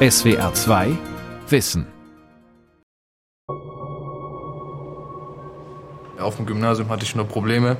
SWR 0.00 0.54
2 0.54 0.96
Wissen. 1.48 1.84
Auf 6.20 6.36
dem 6.36 6.46
Gymnasium 6.46 6.88
hatte 6.88 7.02
ich 7.02 7.16
nur 7.16 7.26
Probleme. 7.26 7.76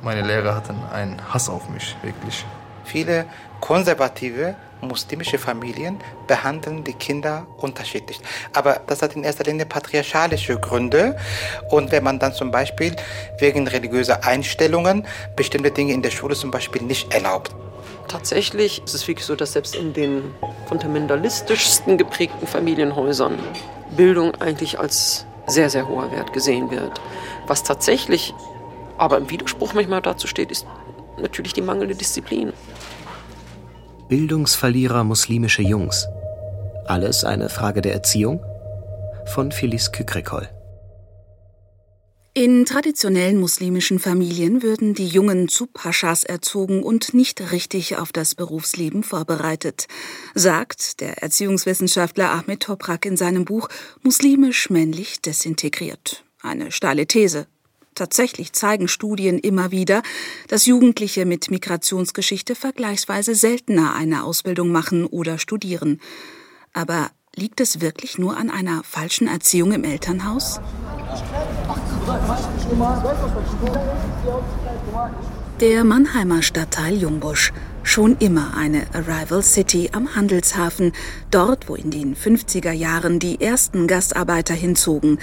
Meine 0.00 0.22
Lehrer 0.22 0.54
hatten 0.54 0.76
einen 0.92 1.20
Hass 1.34 1.48
auf 1.48 1.68
mich, 1.68 1.96
wirklich. 2.02 2.44
Viele 2.84 3.26
konservative 3.60 4.54
muslimische 4.80 5.38
Familien 5.38 5.98
behandeln 6.28 6.84
die 6.84 6.92
Kinder 6.92 7.48
unterschiedlich. 7.56 8.20
Aber 8.52 8.80
das 8.86 9.02
hat 9.02 9.16
in 9.16 9.24
erster 9.24 9.42
Linie 9.42 9.66
patriarchalische 9.66 10.60
Gründe. 10.60 11.16
Und 11.70 11.90
wenn 11.90 12.04
man 12.04 12.20
dann 12.20 12.32
zum 12.32 12.52
Beispiel 12.52 12.94
wegen 13.40 13.66
religiöser 13.66 14.24
Einstellungen 14.24 15.04
bestimmte 15.34 15.72
Dinge 15.72 15.94
in 15.94 16.02
der 16.02 16.12
Schule 16.12 16.36
zum 16.36 16.52
Beispiel 16.52 16.82
nicht 16.82 17.12
erlaubt. 17.12 17.52
Tatsächlich 18.08 18.82
ist 18.84 18.94
es 18.94 19.08
wirklich 19.08 19.26
so, 19.26 19.34
dass 19.34 19.52
selbst 19.52 19.74
in 19.74 19.92
den 19.92 20.22
fundamentalistischsten 20.68 21.98
geprägten 21.98 22.46
Familienhäusern 22.46 23.38
Bildung 23.96 24.34
eigentlich 24.36 24.78
als 24.78 25.26
sehr, 25.46 25.70
sehr 25.70 25.88
hoher 25.88 26.10
Wert 26.12 26.32
gesehen 26.32 26.70
wird. 26.70 27.00
Was 27.46 27.62
tatsächlich 27.62 28.34
aber 28.98 29.18
im 29.18 29.30
Widerspruch 29.30 29.74
manchmal 29.74 30.02
dazu 30.02 30.26
steht, 30.26 30.50
ist 30.50 30.66
natürlich 31.18 31.52
die 31.52 31.62
mangelnde 31.62 31.94
Disziplin. 31.94 32.52
Bildungsverlierer 34.08 35.04
muslimische 35.04 35.62
Jungs. 35.62 36.06
Alles 36.86 37.24
eine 37.24 37.48
Frage 37.48 37.82
der 37.82 37.92
Erziehung? 37.94 38.44
Von 39.26 39.50
Phyllis 39.50 39.90
Kükrekol. 39.90 40.48
In 42.38 42.66
traditionellen 42.66 43.40
muslimischen 43.40 43.98
Familien 43.98 44.62
würden 44.62 44.92
die 44.92 45.08
Jungen 45.08 45.48
zu 45.48 45.64
Paschas 45.66 46.22
erzogen 46.22 46.82
und 46.82 47.14
nicht 47.14 47.50
richtig 47.50 47.96
auf 47.96 48.12
das 48.12 48.34
Berufsleben 48.34 49.04
vorbereitet, 49.04 49.86
sagt 50.34 51.00
der 51.00 51.22
Erziehungswissenschaftler 51.22 52.30
Ahmed 52.30 52.60
Toprak 52.60 53.06
in 53.06 53.16
seinem 53.16 53.46
Buch 53.46 53.70
Muslimisch 54.02 54.68
männlich 54.68 55.22
desintegriert. 55.22 56.24
Eine 56.42 56.72
steile 56.72 57.06
These. 57.06 57.46
Tatsächlich 57.94 58.52
zeigen 58.52 58.88
Studien 58.88 59.38
immer 59.38 59.70
wieder, 59.70 60.02
dass 60.48 60.66
Jugendliche 60.66 61.24
mit 61.24 61.50
Migrationsgeschichte 61.50 62.54
vergleichsweise 62.54 63.34
seltener 63.34 63.94
eine 63.94 64.24
Ausbildung 64.24 64.68
machen 64.68 65.06
oder 65.06 65.38
studieren. 65.38 66.02
Aber 66.74 67.10
liegt 67.34 67.62
es 67.62 67.80
wirklich 67.80 68.18
nur 68.18 68.36
an 68.36 68.50
einer 68.50 68.82
falschen 68.84 69.26
Erziehung 69.26 69.72
im 69.72 69.84
Elternhaus? 69.84 70.60
Der 75.60 75.84
Mannheimer 75.84 76.42
Stadtteil 76.42 76.94
Jungbusch, 76.94 77.52
schon 77.82 78.16
immer 78.18 78.56
eine 78.56 78.82
Arrival 78.92 79.42
City 79.42 79.90
am 79.92 80.14
Handelshafen, 80.14 80.92
dort, 81.30 81.68
wo 81.68 81.74
in 81.74 81.90
den 81.90 82.14
50er 82.14 82.72
Jahren 82.72 83.18
die 83.18 83.40
ersten 83.40 83.86
Gastarbeiter 83.86 84.54
hinzogen. 84.54 85.18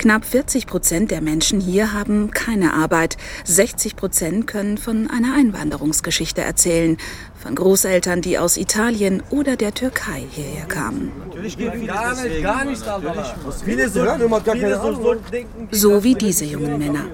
Knapp 0.00 0.24
40 0.24 0.66
Prozent 0.66 1.10
der 1.10 1.20
Menschen 1.20 1.60
hier 1.60 1.92
haben 1.92 2.30
keine 2.30 2.72
Arbeit. 2.72 3.18
60 3.44 3.96
Prozent 3.96 4.46
können 4.46 4.78
von 4.78 5.10
einer 5.10 5.34
Einwanderungsgeschichte 5.34 6.40
erzählen. 6.40 6.96
Von 7.38 7.54
Großeltern, 7.54 8.22
die 8.22 8.38
aus 8.38 8.56
Italien 8.56 9.22
oder 9.28 9.56
der 9.56 9.74
Türkei 9.74 10.24
hierher 10.30 10.64
kamen. 10.64 11.12
So 15.70 16.02
wie 16.02 16.14
diese 16.14 16.44
jungen 16.46 16.78
Männer. 16.78 17.04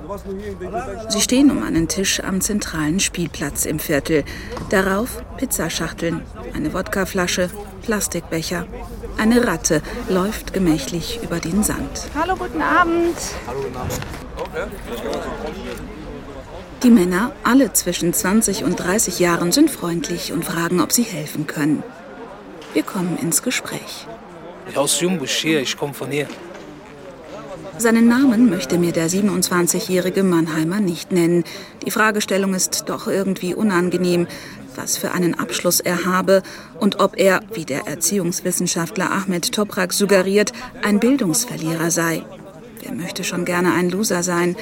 Sie 1.09 1.21
stehen 1.21 1.51
um 1.51 1.65
einen 1.65 1.89
Tisch 1.89 2.21
am 2.21 2.41
zentralen 2.41 3.01
Spielplatz 3.01 3.67
im 3.67 3.81
Viertel. 3.81 4.23
Darauf 4.71 5.25
Pizzaschachteln, 5.39 6.23
eine 6.55 6.73
Wodkaflasche, 6.73 7.51
Plastikbecher. 7.83 8.67
Eine 9.19 9.47
Ratte 9.47 9.81
läuft 10.09 10.53
gemächlich 10.53 11.21
über 11.23 11.39
den 11.41 11.63
Sand. 11.63 12.09
Hallo, 12.15 12.37
guten 12.37 12.61
Abend. 12.61 13.17
Die 16.83 16.91
Männer, 16.91 17.33
alle 17.43 17.73
zwischen 17.73 18.13
20 18.13 18.65
und 18.65 18.77
30 18.77 19.19
Jahren, 19.19 19.53
sind 19.53 19.71
freundlich 19.71 20.33
und 20.33 20.45
fragen, 20.45 20.81
ob 20.81 20.93
sie 20.93 21.03
helfen 21.03 21.47
können. 21.47 21.83
Wir 22.75 22.83
kommen 22.83 23.17
ins 23.17 23.43
Gespräch. 23.43 24.07
Ich 24.69 24.77
aus 24.77 25.01
Jumbusch 25.01 25.37
hier, 25.37 25.61
ich 25.61 25.77
komme 25.77 25.95
von 25.95 26.11
hier. 26.11 26.29
Seinen 27.79 28.09
Namen 28.09 28.51
möchte 28.51 28.79
mir 28.79 28.93
der 28.93 29.09
27-jährige 29.09 30.23
Mannheimer 30.23 30.81
nicht 30.81 31.13
nennen. 31.13 31.45
Die 31.85 31.91
Fragestellung 31.91 32.55
ist 32.55 32.85
doch 32.89 33.07
irgendwie 33.07 33.55
unangenehm, 33.55 34.27
was 34.77 34.97
für 34.97 35.13
einen 35.13 35.39
Abschluss 35.39 35.81
er 35.81 36.05
habe 36.05 36.43
und 36.79 37.01
ob 37.01 37.19
er, 37.19 37.41
wie 37.53 37.65
der 37.65 37.87
Erziehungswissenschaftler 37.87 39.11
Ahmed 39.11 39.53
Toprak 39.53 39.93
suggeriert, 39.93 40.53
ein 40.83 41.01
Bildungsverlierer 41.01 41.91
sei. 41.91 42.23
Wer 42.83 42.93
möchte 42.93 43.25
schon 43.25 43.45
gerne 43.45 43.73
ein 43.73 43.91
Loser 43.91 44.23
sein? 44.23 44.57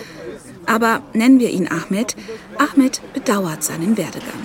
Aber 0.67 1.03
nennen 1.13 1.41
wir 1.41 1.51
ihn 1.51 1.69
Ahmed. 1.69 2.17
Ahmed 2.59 3.01
bedauert 3.13 3.63
seinen 3.63 3.97
Werdegang. 3.97 4.41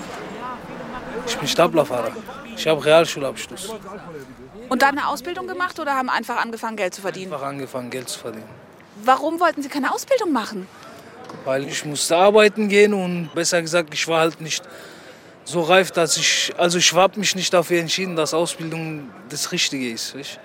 Ich 1.25 1.37
bin 1.37 1.47
Staplerfahrer. 1.47 2.11
Ich 2.55 2.67
habe 2.67 2.83
Realschulabschluss. 2.83 3.73
Und 4.67 4.81
dann 4.81 4.97
eine 4.97 5.07
Ausbildung 5.07 5.47
gemacht 5.47 5.79
oder 5.79 5.95
haben 5.95 6.09
einfach 6.09 6.37
angefangen, 6.37 6.75
Geld 6.75 6.93
zu 6.93 7.01
verdienen? 7.01 7.31
Einfach 7.31 7.47
angefangen, 7.47 7.89
Geld 7.89 8.09
zu 8.09 8.19
verdienen. 8.19 8.49
Warum 9.03 9.39
wollten 9.39 9.61
Sie 9.61 9.69
keine 9.69 9.93
Ausbildung 9.93 10.31
machen? 10.33 10.67
Weil 11.45 11.65
ich 11.67 11.85
musste 11.85 12.17
arbeiten 12.17 12.67
gehen 12.67 12.93
und 12.93 13.29
besser 13.33 13.61
gesagt, 13.61 13.93
ich 13.93 14.07
war 14.07 14.19
halt 14.19 14.41
nicht 14.41 14.63
so 15.45 15.61
reif, 15.61 15.91
dass 15.91 16.17
ich, 16.17 16.53
also 16.57 16.77
ich 16.77 16.93
habe 16.93 17.19
mich 17.19 17.35
nicht 17.35 17.53
dafür 17.53 17.79
entschieden, 17.79 18.15
dass 18.15 18.33
Ausbildung 18.33 19.09
das 19.29 19.51
Richtige 19.51 19.89
ist. 19.91 20.15
Nicht? 20.15 20.39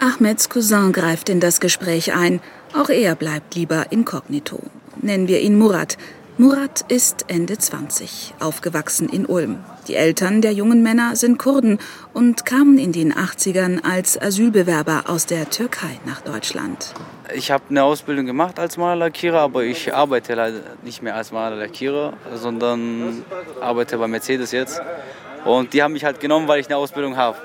Ahmeds 0.00 0.48
Cousin 0.48 0.92
greift 0.92 1.28
in 1.28 1.40
das 1.40 1.60
Gespräch 1.60 2.12
ein. 2.12 2.40
Auch 2.74 2.88
er 2.88 3.14
bleibt 3.14 3.54
lieber 3.54 3.90
inkognito. 3.90 4.60
Nennen 5.00 5.26
wir 5.26 5.40
ihn 5.40 5.58
Murat. 5.58 5.96
Murat 6.40 6.84
ist 6.86 7.24
Ende 7.26 7.58
20, 7.58 8.34
aufgewachsen 8.38 9.08
in 9.08 9.26
Ulm. 9.26 9.58
Die 9.88 9.96
Eltern 9.96 10.40
der 10.40 10.52
jungen 10.52 10.84
Männer 10.84 11.16
sind 11.16 11.36
Kurden 11.36 11.80
und 12.14 12.46
kamen 12.46 12.78
in 12.78 12.92
den 12.92 13.12
80ern 13.12 13.82
als 13.82 14.16
Asylbewerber 14.22 15.06
aus 15.08 15.26
der 15.26 15.50
Türkei 15.50 15.98
nach 16.06 16.20
Deutschland. 16.20 16.94
Ich 17.34 17.50
habe 17.50 17.64
eine 17.70 17.82
Ausbildung 17.82 18.24
gemacht 18.24 18.60
als 18.60 18.76
Malerlackierer, 18.76 19.40
aber 19.40 19.64
ich 19.64 19.92
arbeite 19.92 20.34
leider 20.34 20.60
nicht 20.84 21.02
mehr 21.02 21.16
als 21.16 21.32
Malerlackierer, 21.32 22.12
sondern 22.36 23.24
arbeite 23.60 23.98
bei 23.98 24.06
Mercedes 24.06 24.52
jetzt. 24.52 24.80
Und 25.44 25.72
die 25.72 25.82
haben 25.82 25.94
mich 25.94 26.04
halt 26.04 26.20
genommen, 26.20 26.46
weil 26.46 26.60
ich 26.60 26.68
eine 26.68 26.76
Ausbildung 26.76 27.16
habe. 27.16 27.36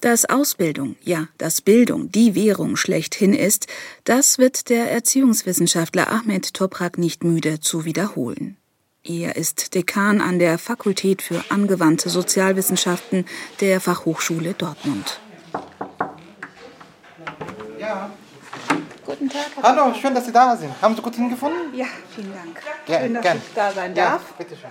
Dass 0.00 0.24
Ausbildung, 0.26 0.94
ja, 1.02 1.26
dass 1.38 1.60
Bildung 1.60 2.12
die 2.12 2.36
Währung 2.36 2.76
schlechthin 2.76 3.34
ist, 3.34 3.66
das 4.04 4.38
wird 4.38 4.68
der 4.68 4.92
Erziehungswissenschaftler 4.92 6.12
Ahmed 6.12 6.54
Toprak 6.54 6.98
nicht 6.98 7.24
müde 7.24 7.58
zu 7.58 7.84
wiederholen. 7.84 8.56
Er 9.02 9.34
ist 9.36 9.74
Dekan 9.74 10.20
an 10.20 10.38
der 10.38 10.58
Fakultät 10.58 11.20
für 11.22 11.42
angewandte 11.50 12.10
Sozialwissenschaften 12.10 13.24
der 13.60 13.80
Fachhochschule 13.80 14.54
Dortmund. 14.54 15.18
Ja. 17.80 18.10
Guten 19.04 19.28
Tag. 19.30 19.46
Hallo, 19.62 19.94
schön, 19.94 20.14
dass 20.14 20.26
Sie 20.26 20.32
da 20.32 20.56
sind. 20.56 20.70
Haben 20.80 20.94
Sie 20.94 21.02
gut 21.02 21.14
hingefunden? 21.16 21.74
Ja, 21.74 21.86
vielen 22.14 22.32
Dank. 22.34 22.60
Gern, 22.86 23.02
schön, 23.02 23.14
dass 23.14 23.22
gern. 23.22 23.36
ich 23.38 23.54
da 23.54 23.72
sein 23.72 23.96
Ja, 23.96 24.10
darf. 24.10 24.22
bitteschön. 24.34 24.70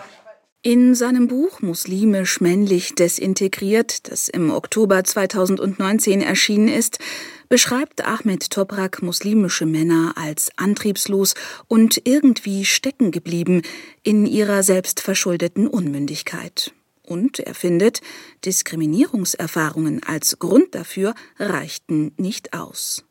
In 0.68 0.96
seinem 0.96 1.30
Buch 1.30 1.62
Muslimisch 1.62 2.42
männlich 2.42 2.94
desintegriert, 2.94 4.12
das 4.12 4.28
im 4.28 4.52
Oktober 4.52 5.02
2019 5.02 6.22
erschienen 6.22 6.68
ist, 6.68 7.00
beschreibt 7.48 8.06
Ahmed 8.06 8.50
Toprak 8.50 9.02
muslimische 9.02 9.66
Männer 9.66 10.16
als 10.18 10.52
antriebslos 10.58 11.36
und 11.70 12.02
irgendwie 12.04 12.66
stecken 12.66 13.12
geblieben 13.12 13.62
in 14.04 14.26
ihrer 14.26 14.62
selbstverschuldeten 14.62 15.70
Unmündigkeit. 15.70 16.74
Und 17.02 17.40
er 17.40 17.56
findet, 17.56 18.02
Diskriminierungserfahrungen 18.44 20.04
als 20.04 20.38
Grund 20.38 20.76
dafür 20.76 21.16
reichten 21.40 22.12
nicht 22.18 22.52
aus. 22.52 23.06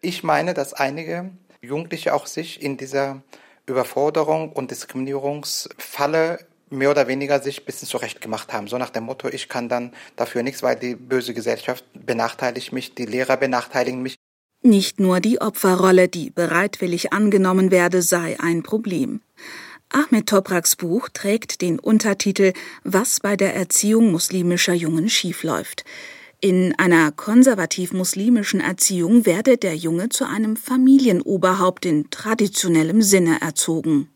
Ich 0.00 0.22
meine, 0.22 0.54
dass 0.54 0.72
einige 0.72 1.30
Jugendliche 1.60 2.14
auch 2.14 2.26
sich 2.26 2.62
in 2.62 2.78
dieser 2.78 3.22
Überforderung 3.66 4.50
und 4.52 4.70
Diskriminierungsfalle 4.70 6.38
mehr 6.72 6.90
oder 6.90 7.06
weniger 7.06 7.40
sich 7.40 7.60
ein 7.60 7.64
bisschen 7.64 7.88
zurechtgemacht 7.88 8.52
haben. 8.52 8.66
So 8.66 8.78
nach 8.78 8.90
dem 8.90 9.04
Motto, 9.04 9.28
ich 9.28 9.48
kann 9.48 9.68
dann 9.68 9.92
dafür 10.16 10.42
nichts, 10.42 10.62
weil 10.62 10.76
die 10.76 10.94
böse 10.94 11.34
Gesellschaft 11.34 11.84
benachteiligt 11.94 12.72
mich, 12.72 12.94
die 12.94 13.06
Lehrer 13.06 13.36
benachteiligen 13.36 14.02
mich. 14.02 14.16
Nicht 14.62 15.00
nur 15.00 15.20
die 15.20 15.40
Opferrolle, 15.40 16.08
die 16.08 16.30
bereitwillig 16.30 17.12
angenommen 17.12 17.70
werde, 17.70 18.00
sei 18.00 18.38
ein 18.40 18.62
Problem. 18.62 19.20
Ahmed 19.90 20.28
Topraks 20.28 20.76
Buch 20.76 21.08
trägt 21.12 21.60
den 21.60 21.78
Untertitel 21.78 22.52
Was 22.82 23.20
bei 23.20 23.36
der 23.36 23.54
Erziehung 23.54 24.10
muslimischer 24.10 24.72
Jungen 24.72 25.08
schiefläuft. 25.08 25.84
In 26.40 26.74
einer 26.78 27.12
konservativ-muslimischen 27.12 28.60
Erziehung 28.60 29.26
werde 29.26 29.58
der 29.58 29.76
Junge 29.76 30.08
zu 30.08 30.26
einem 30.26 30.56
Familienoberhaupt 30.56 31.86
in 31.86 32.10
traditionellem 32.10 33.02
Sinne 33.02 33.40
erzogen. 33.40 34.11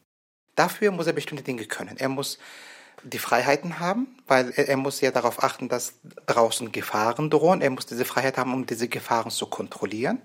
Dafür 0.57 0.91
muss 0.91 1.07
er 1.07 1.13
bestimmte 1.13 1.45
Dinge 1.45 1.65
können. 1.67 1.97
Er 1.99 2.09
muss 2.09 2.39
die 3.05 3.19
Freiheiten 3.19 3.79
haben, 3.79 4.09
weil 4.27 4.51
er, 4.57 4.69
er, 4.69 4.77
muss 4.77 5.01
ja 5.01 5.11
darauf 5.11 5.43
achten, 5.43 5.69
dass 5.69 5.95
draußen 6.27 6.73
Gefahren 6.73 7.31
drohen. 7.31 7.61
Er 7.61 7.71
muss 7.71 7.87
diese 7.87 8.05
Freiheit 8.05 8.37
haben, 8.37 8.53
um 8.53 8.67
diese 8.67 8.89
Gefahren 8.89 9.31
zu 9.31 9.47
kontrollieren. 9.47 10.19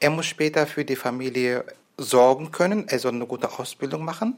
Er 0.00 0.10
muss 0.10 0.26
später 0.26 0.66
für 0.66 0.84
die 0.84 0.96
Familie 0.96 1.64
sorgen 1.98 2.50
können. 2.50 2.88
Er 2.88 2.98
soll 2.98 3.12
eine 3.12 3.26
gute 3.26 3.58
Ausbildung 3.58 4.04
machen. 4.04 4.36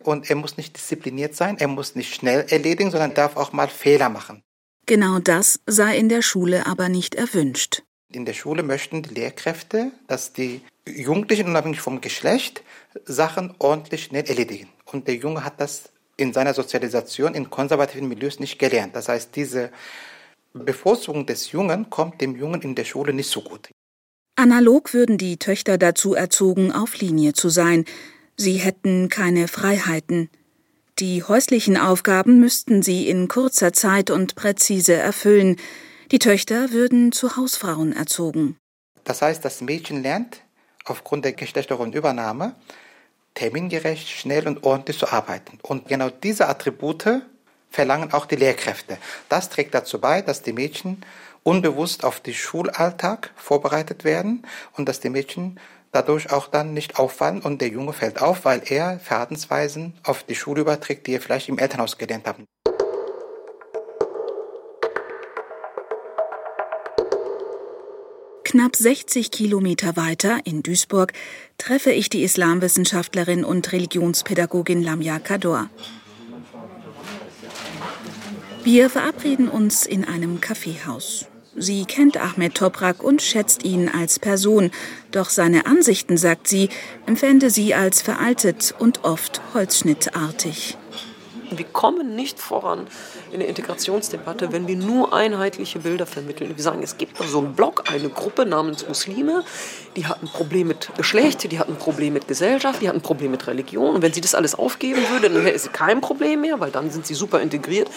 Und 0.00 0.28
er 0.30 0.36
muss 0.36 0.56
nicht 0.56 0.76
diszipliniert 0.76 1.36
sein. 1.36 1.58
Er 1.58 1.68
muss 1.68 1.94
nicht 1.94 2.14
schnell 2.14 2.46
erledigen, 2.48 2.90
sondern 2.90 3.14
darf 3.14 3.36
auch 3.36 3.52
mal 3.52 3.68
Fehler 3.68 4.08
machen. 4.08 4.42
Genau 4.86 5.20
das 5.20 5.60
sei 5.66 5.96
in 5.96 6.08
der 6.08 6.22
Schule 6.22 6.66
aber 6.66 6.88
nicht 6.88 7.14
erwünscht. 7.14 7.82
In 8.10 8.24
der 8.24 8.34
Schule 8.34 8.62
möchten 8.62 9.02
die 9.02 9.14
Lehrkräfte, 9.14 9.92
dass 10.08 10.32
die 10.32 10.60
Jugendlichen 10.86 11.46
unabhängig 11.46 11.80
vom 11.80 12.00
Geschlecht 12.00 12.62
Sachen 13.04 13.54
ordentlich 13.58 14.04
schnell 14.04 14.24
erledigen. 14.24 14.68
Und 14.84 15.06
der 15.06 15.16
Junge 15.16 15.44
hat 15.44 15.60
das 15.60 15.90
in 16.16 16.32
seiner 16.32 16.54
Sozialisation 16.54 17.34
in 17.34 17.50
konservativen 17.50 18.08
Milieus 18.08 18.40
nicht 18.40 18.58
gelernt. 18.58 18.94
Das 18.96 19.08
heißt, 19.08 19.34
diese 19.34 19.70
Bevorzugung 20.52 21.26
des 21.26 21.52
Jungen 21.52 21.88
kommt 21.88 22.20
dem 22.20 22.36
Jungen 22.36 22.60
in 22.62 22.74
der 22.74 22.84
Schule 22.84 23.12
nicht 23.12 23.30
so 23.30 23.42
gut. 23.42 23.70
Analog 24.36 24.92
würden 24.92 25.18
die 25.18 25.36
Töchter 25.36 25.78
dazu 25.78 26.14
erzogen, 26.14 26.72
auf 26.72 26.98
Linie 26.98 27.32
zu 27.32 27.48
sein. 27.48 27.84
Sie 28.36 28.54
hätten 28.54 29.08
keine 29.08 29.46
Freiheiten. 29.46 30.30
Die 30.98 31.22
häuslichen 31.22 31.76
Aufgaben 31.76 32.40
müssten 32.40 32.82
sie 32.82 33.08
in 33.08 33.28
kurzer 33.28 33.72
Zeit 33.72 34.10
und 34.10 34.34
präzise 34.34 34.94
erfüllen. 34.94 35.56
Die 36.10 36.18
Töchter 36.18 36.72
würden 36.72 37.12
zu 37.12 37.36
Hausfrauen 37.36 37.92
erzogen. 37.92 38.56
Das 39.04 39.22
heißt, 39.22 39.44
das 39.44 39.60
Mädchen 39.60 40.02
lernt 40.02 40.42
aufgrund 40.84 41.24
der 41.24 41.32
geschlechtlichen 41.32 41.92
Übernahme 41.92 42.54
termingerecht, 43.34 44.08
schnell 44.08 44.46
und 44.46 44.64
ordentlich 44.64 44.98
zu 44.98 45.10
arbeiten. 45.10 45.58
Und 45.62 45.88
genau 45.88 46.10
diese 46.10 46.48
Attribute 46.48 47.22
verlangen 47.70 48.12
auch 48.12 48.26
die 48.26 48.36
Lehrkräfte. 48.36 48.98
Das 49.28 49.48
trägt 49.48 49.74
dazu 49.74 50.00
bei, 50.00 50.20
dass 50.22 50.42
die 50.42 50.52
Mädchen 50.52 51.02
unbewusst 51.42 52.04
auf 52.04 52.20
den 52.20 52.34
Schulalltag 52.34 53.30
vorbereitet 53.36 54.04
werden 54.04 54.46
und 54.76 54.88
dass 54.88 55.00
die 55.00 55.10
Mädchen 55.10 55.58
dadurch 55.90 56.30
auch 56.30 56.48
dann 56.48 56.74
nicht 56.74 56.98
auffallen 56.98 57.40
und 57.40 57.60
der 57.60 57.68
Junge 57.68 57.92
fällt 57.92 58.20
auf, 58.20 58.44
weil 58.44 58.62
er 58.66 58.98
Verhaltensweisen 58.98 59.94
auf 60.04 60.22
die 60.24 60.34
Schule 60.34 60.62
überträgt, 60.62 61.06
die 61.06 61.14
er 61.14 61.20
vielleicht 61.20 61.48
im 61.48 61.58
Elternhaus 61.58 61.98
gelernt 61.98 62.26
hat. 62.26 62.36
Knapp 68.52 68.76
60 68.76 69.30
Kilometer 69.30 69.96
weiter 69.96 70.40
in 70.44 70.62
Duisburg 70.62 71.14
treffe 71.56 71.90
ich 71.90 72.10
die 72.10 72.22
Islamwissenschaftlerin 72.22 73.46
und 73.46 73.72
Religionspädagogin 73.72 74.82
Lamia 74.82 75.18
Kador. 75.20 75.70
Wir 78.62 78.90
verabreden 78.90 79.48
uns 79.48 79.86
in 79.86 80.04
einem 80.04 80.42
Kaffeehaus. 80.42 81.28
Sie 81.56 81.86
kennt 81.86 82.18
Ahmed 82.18 82.54
Toprak 82.54 83.02
und 83.02 83.22
schätzt 83.22 83.64
ihn 83.64 83.88
als 83.88 84.18
Person, 84.18 84.70
doch 85.12 85.30
seine 85.30 85.64
Ansichten, 85.64 86.18
sagt 86.18 86.46
sie, 86.46 86.68
empfände 87.06 87.48
sie 87.48 87.72
als 87.72 88.02
veraltet 88.02 88.74
und 88.78 89.02
oft 89.02 89.40
holzschnittartig. 89.54 90.76
Wir 91.58 91.66
kommen 91.66 92.16
nicht 92.16 92.40
voran 92.40 92.86
in 93.32 93.40
der 93.40 93.48
Integrationsdebatte, 93.48 94.52
wenn 94.52 94.66
wir 94.66 94.76
nur 94.76 95.12
einheitliche 95.12 95.80
Bilder 95.80 96.06
vermitteln. 96.06 96.56
Wir 96.56 96.62
sagen, 96.62 96.82
es 96.82 96.98
gibt 96.98 97.20
da 97.20 97.24
so 97.24 97.38
einen 97.38 97.54
Block, 97.54 97.84
eine 97.90 98.08
Gruppe 98.08 98.46
namens 98.46 98.86
Muslime, 98.86 99.44
die 99.96 100.06
hat 100.06 100.22
ein 100.22 100.28
Problem 100.28 100.68
mit 100.68 100.90
Geschlecht, 100.96 101.50
die 101.50 101.58
hat 101.58 101.68
ein 101.68 101.76
Problem 101.76 102.14
mit 102.14 102.28
Gesellschaft, 102.28 102.82
die 102.82 102.88
hat 102.88 102.94
ein 102.94 103.02
Problem 103.02 103.30
mit 103.30 103.46
Religion. 103.46 103.94
Und 103.96 104.02
wenn 104.02 104.12
sie 104.12 104.20
das 104.20 104.34
alles 104.34 104.54
aufgeben 104.54 105.02
würde, 105.10 105.30
dann 105.30 105.44
wäre 105.44 105.54
es 105.54 105.72
kein 105.72 106.00
Problem 106.00 106.40
mehr, 106.42 106.60
weil 106.60 106.70
dann 106.70 106.90
sind 106.90 107.06
sie 107.06 107.14
super 107.14 107.40
integriert. 107.40 107.88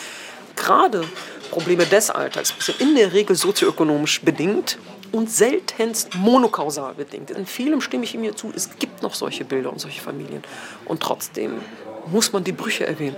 Gerade 0.55 1.03
Probleme 1.51 1.85
des 1.85 2.09
Alltags 2.09 2.53
sind 2.59 2.79
in 2.81 2.95
der 2.95 3.13
Regel 3.13 3.35
sozioökonomisch 3.35 4.21
bedingt 4.21 4.77
und 5.11 5.29
seltenst 5.31 6.15
monokausal 6.15 6.93
bedingt. 6.93 7.31
In 7.31 7.45
vielem 7.45 7.81
stimme 7.81 8.03
ich 8.03 8.15
ihm 8.15 8.21
hier 8.21 8.35
zu, 8.35 8.51
es 8.55 8.69
gibt 8.77 9.01
noch 9.01 9.13
solche 9.13 9.45
Bilder 9.45 9.71
und 9.71 9.79
solche 9.79 10.01
Familien. 10.01 10.43
Und 10.85 11.01
trotzdem 11.01 11.61
muss 12.07 12.33
man 12.33 12.43
die 12.43 12.51
Brüche 12.51 12.85
erwähnen. 12.85 13.15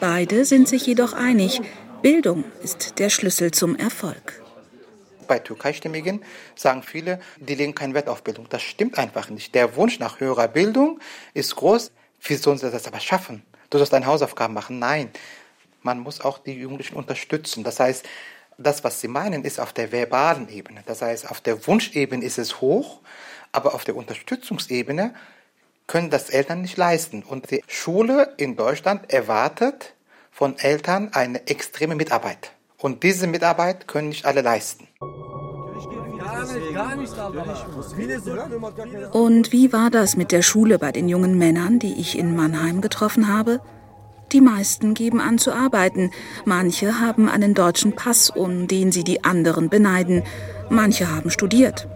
Beide 0.00 0.46
sind 0.46 0.66
sich 0.66 0.86
jedoch 0.86 1.12
einig, 1.12 1.60
Bildung 2.00 2.44
ist 2.62 2.98
der 2.98 3.10
Schlüssel 3.10 3.50
zum 3.50 3.76
Erfolg. 3.76 4.42
Bei 5.28 5.38
Türkeistimmigen 5.38 6.24
sagen 6.56 6.82
viele, 6.82 7.20
die 7.36 7.54
legen 7.54 7.74
keinen 7.74 7.92
Wert 7.92 8.08
auf 8.08 8.24
Bildung. 8.24 8.46
Das 8.48 8.62
stimmt 8.62 8.96
einfach 8.96 9.28
nicht. 9.28 9.54
Der 9.54 9.76
Wunsch 9.76 9.98
nach 9.98 10.18
höherer 10.18 10.48
Bildung 10.48 11.00
ist 11.34 11.54
groß. 11.54 11.92
Wie 12.22 12.34
sollen 12.36 12.56
sie 12.56 12.70
das 12.70 12.86
aber 12.86 12.98
schaffen? 12.98 13.42
Du 13.68 13.76
sollst 13.76 13.92
deine 13.92 14.06
Hausaufgaben 14.06 14.54
machen. 14.54 14.78
Nein, 14.78 15.10
man 15.82 16.00
muss 16.00 16.22
auch 16.22 16.38
die 16.38 16.54
Jugendlichen 16.54 16.96
unterstützen. 16.96 17.62
Das 17.62 17.78
heißt, 17.78 18.06
das, 18.56 18.82
was 18.82 19.02
sie 19.02 19.08
meinen, 19.08 19.44
ist 19.44 19.60
auf 19.60 19.74
der 19.74 19.92
verbalen 19.92 20.48
Ebene. 20.48 20.82
Das 20.86 21.02
heißt, 21.02 21.30
auf 21.30 21.42
der 21.42 21.66
Wunschebene 21.66 22.24
ist 22.24 22.38
es 22.38 22.62
hoch, 22.62 23.00
aber 23.52 23.74
auf 23.74 23.84
der 23.84 23.96
Unterstützungsebene 23.96 25.14
können 25.90 26.08
das 26.08 26.30
Eltern 26.30 26.62
nicht 26.62 26.76
leisten. 26.76 27.24
Und 27.24 27.50
die 27.50 27.64
Schule 27.66 28.32
in 28.36 28.54
Deutschland 28.54 29.12
erwartet 29.12 29.94
von 30.30 30.56
Eltern 30.56 31.10
eine 31.12 31.48
extreme 31.48 31.96
Mitarbeit. 31.96 32.52
Und 32.78 33.02
diese 33.02 33.26
Mitarbeit 33.26 33.88
können 33.88 34.10
nicht 34.10 34.24
alle 34.24 34.40
leisten. 34.40 34.86
Und 39.10 39.52
wie 39.52 39.72
war 39.72 39.90
das 39.90 40.16
mit 40.16 40.30
der 40.30 40.42
Schule 40.42 40.78
bei 40.78 40.92
den 40.92 41.08
jungen 41.08 41.36
Männern, 41.36 41.80
die 41.80 42.00
ich 42.00 42.16
in 42.16 42.36
Mannheim 42.36 42.80
getroffen 42.80 43.26
habe? 43.26 43.60
Die 44.30 44.40
meisten 44.40 44.94
geben 44.94 45.20
an 45.20 45.38
zu 45.38 45.52
arbeiten. 45.52 46.12
Manche 46.44 47.00
haben 47.00 47.28
einen 47.28 47.54
deutschen 47.54 47.96
Pass, 47.96 48.30
um 48.30 48.68
den 48.68 48.92
sie 48.92 49.02
die 49.02 49.24
anderen 49.24 49.68
beneiden. 49.68 50.22
Manche 50.68 51.10
haben 51.12 51.30
studiert. 51.30 51.88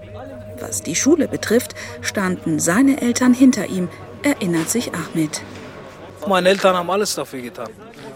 Was 0.69 0.83
die 0.83 0.95
Schule 0.95 1.29
betrifft, 1.29 1.75
standen 2.01 2.59
seine 2.59 3.03
Eltern 3.03 3.35
hinter 3.35 3.67
ihm, 3.67 3.89
erinnert 4.23 4.71
sich 4.71 4.93
Ahmed. 4.95 5.43
Meine 6.27 6.49
Eltern 6.49 6.75
haben 6.75 6.91
alles 6.91 7.15
dafür 7.15 7.43
getan. 7.43 7.69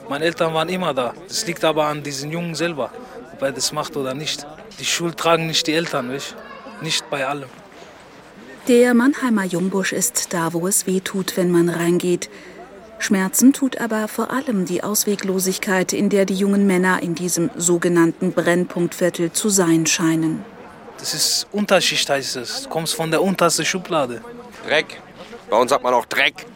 Meine 0.08 0.24
Eltern 0.24 0.54
waren 0.54 0.70
immer 0.70 0.94
da. 0.94 1.12
Es 1.28 1.46
liegt 1.46 1.62
aber 1.62 1.84
an 1.84 2.02
diesen 2.02 2.32
Jungen 2.32 2.54
selber, 2.54 2.90
ob 3.34 3.42
er 3.42 3.52
das 3.52 3.72
macht 3.72 3.96
oder 3.98 4.14
nicht. 4.14 4.46
Die 4.80 4.86
Schuld 4.86 5.18
tragen 5.18 5.46
nicht 5.46 5.66
die 5.66 5.74
Eltern, 5.74 6.08
nicht, 6.08 6.34
nicht 6.80 7.10
bei 7.10 7.26
allem. 7.26 7.50
Der 8.66 8.94
Mannheimer 8.94 9.44
Jungbusch 9.44 9.92
ist 9.92 10.32
da, 10.32 10.54
wo 10.54 10.66
es 10.66 10.86
weh 10.86 11.00
tut, 11.00 11.36
wenn 11.36 11.50
man 11.50 11.68
reingeht. 11.68 12.30
Schmerzen 12.98 13.52
tut 13.52 13.78
aber 13.78 14.08
vor 14.08 14.30
allem 14.30 14.64
die 14.64 14.82
Ausweglosigkeit, 14.82 15.92
in 15.92 16.08
der 16.08 16.24
die 16.24 16.34
jungen 16.34 16.66
Männer 16.66 17.02
in 17.02 17.14
diesem 17.14 17.50
sogenannten 17.56 18.32
Brennpunktviertel 18.32 19.32
zu 19.32 19.50
sein 19.50 19.84
scheinen. 19.84 20.44
Das 20.98 21.14
ist 21.14 21.46
Unterschicht, 21.52 22.08
heißt 22.10 22.36
es. 22.36 22.62
Du 22.64 22.69
kommst 22.69 22.94
von 22.94 23.10
der 23.10 23.22
untersten 23.22 23.64
Schublade. 23.64 24.22
Dreck. 24.67 25.00
Bei 25.48 25.56
uns 25.56 25.70
sagt 25.70 25.84
man 25.84 25.94
auch 25.94 26.06
Dreck. 26.06 26.46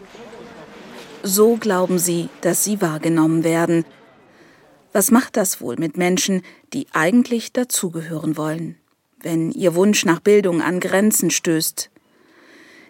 So 1.22 1.56
glauben 1.56 1.98
sie, 1.98 2.28
dass 2.40 2.64
sie 2.64 2.80
wahrgenommen 2.80 3.44
werden. 3.44 3.84
Was 4.92 5.10
macht 5.10 5.36
das 5.36 5.60
wohl 5.60 5.76
mit 5.76 5.96
Menschen, 5.96 6.42
die 6.72 6.86
eigentlich 6.92 7.52
dazugehören 7.52 8.36
wollen, 8.36 8.76
wenn 9.20 9.52
ihr 9.52 9.74
Wunsch 9.74 10.04
nach 10.04 10.20
Bildung 10.20 10.60
an 10.60 10.80
Grenzen 10.80 11.30
stößt? 11.30 11.90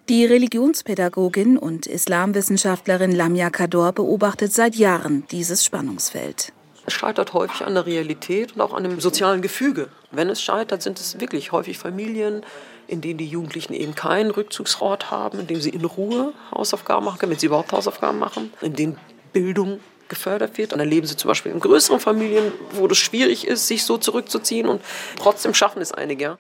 Die 0.09 0.25
Religionspädagogin 0.25 1.57
und 1.57 1.87
Islamwissenschaftlerin 1.87 3.13
Lamia 3.13 3.51
Kador 3.51 3.93
beobachtet 3.93 4.53
seit 4.53 4.75
Jahren 4.75 5.25
dieses 5.31 5.65
Spannungsfeld. 5.65 6.53
Es 6.87 6.95
scheitert 6.95 7.35
häufig 7.35 7.65
an 7.65 7.75
der 7.75 7.87
Realität 7.87 8.55
und 8.55 8.63
auch 8.63 8.75
an 8.75 8.83
dem 8.83 9.01
sozialen 9.01 9.43
Gefüge. 9.43 9.89
Wenn 10.13 10.29
es 10.29 10.43
scheitert, 10.43 10.83
sind 10.83 11.01
es 11.01 11.21
wirklich 11.21 11.53
häufig 11.53 11.79
Familien, 11.79 12.45
in 12.87 13.01
denen 13.01 13.19
die 13.19 13.27
Jugendlichen 13.27 13.73
eben 13.73 13.95
keinen 13.95 14.31
Rückzugsort 14.31 15.11
haben, 15.11 15.41
in 15.41 15.47
denen 15.47 15.61
sie 15.61 15.71
in 15.71 15.85
Ruhe 15.85 16.35
Hausaufgaben 16.51 17.05
machen 17.05 17.19
können, 17.19 17.33
wenn 17.33 17.39
sie 17.39 17.47
überhaupt 17.47 17.73
Hausaufgaben 17.73 18.19
machen, 18.19 18.53
in 18.61 18.75
denen 18.75 18.99
Bildung 19.33 19.81
gefördert 20.09 20.59
wird. 20.59 20.73
Und 20.73 20.79
dann 20.81 20.89
leben 20.89 21.07
sie 21.07 21.17
zum 21.17 21.29
Beispiel 21.29 21.53
in 21.53 21.61
größeren 21.61 22.01
Familien, 22.01 22.53
wo 22.73 22.87
es 22.87 22.99
schwierig 22.99 23.47
ist, 23.47 23.67
sich 23.67 23.85
so 23.85 23.97
zurückzuziehen 23.97 24.69
und 24.69 24.83
trotzdem 25.17 25.55
schaffen 25.55 25.81
es 25.81 25.93
einige. 25.93 26.37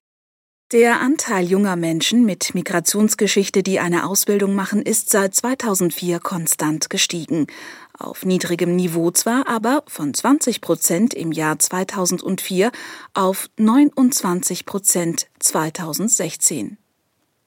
Der 0.72 1.00
Anteil 1.00 1.44
junger 1.44 1.76
Menschen 1.76 2.24
mit 2.24 2.54
Migrationsgeschichte, 2.54 3.62
die 3.62 3.78
eine 3.78 4.06
Ausbildung 4.06 4.54
machen, 4.54 4.80
ist 4.80 5.10
seit 5.10 5.34
2004 5.34 6.18
konstant 6.18 6.88
gestiegen. 6.88 7.46
Auf 8.02 8.24
niedrigem 8.24 8.74
Niveau 8.74 9.12
zwar, 9.12 9.46
aber 9.46 9.84
von 9.86 10.12
20 10.12 10.60
Prozent 10.60 11.14
im 11.14 11.30
Jahr 11.30 11.60
2004 11.60 12.72
auf 13.14 13.48
29 13.58 14.66
Prozent 14.66 15.28
2016. 15.38 16.78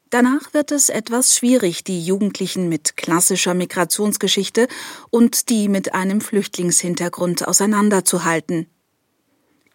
Danach 0.09 0.53
wird 0.53 0.71
es 0.71 0.87
etwas 0.87 1.35
schwierig, 1.35 1.83
die 1.83 2.01
Jugendlichen 2.01 2.69
mit 2.69 2.95
klassischer 2.95 3.53
Migrationsgeschichte 3.53 4.69
und 5.09 5.49
die 5.49 5.67
mit 5.67 5.93
einem 5.93 6.21
Flüchtlingshintergrund 6.21 7.45
auseinanderzuhalten. 7.45 8.67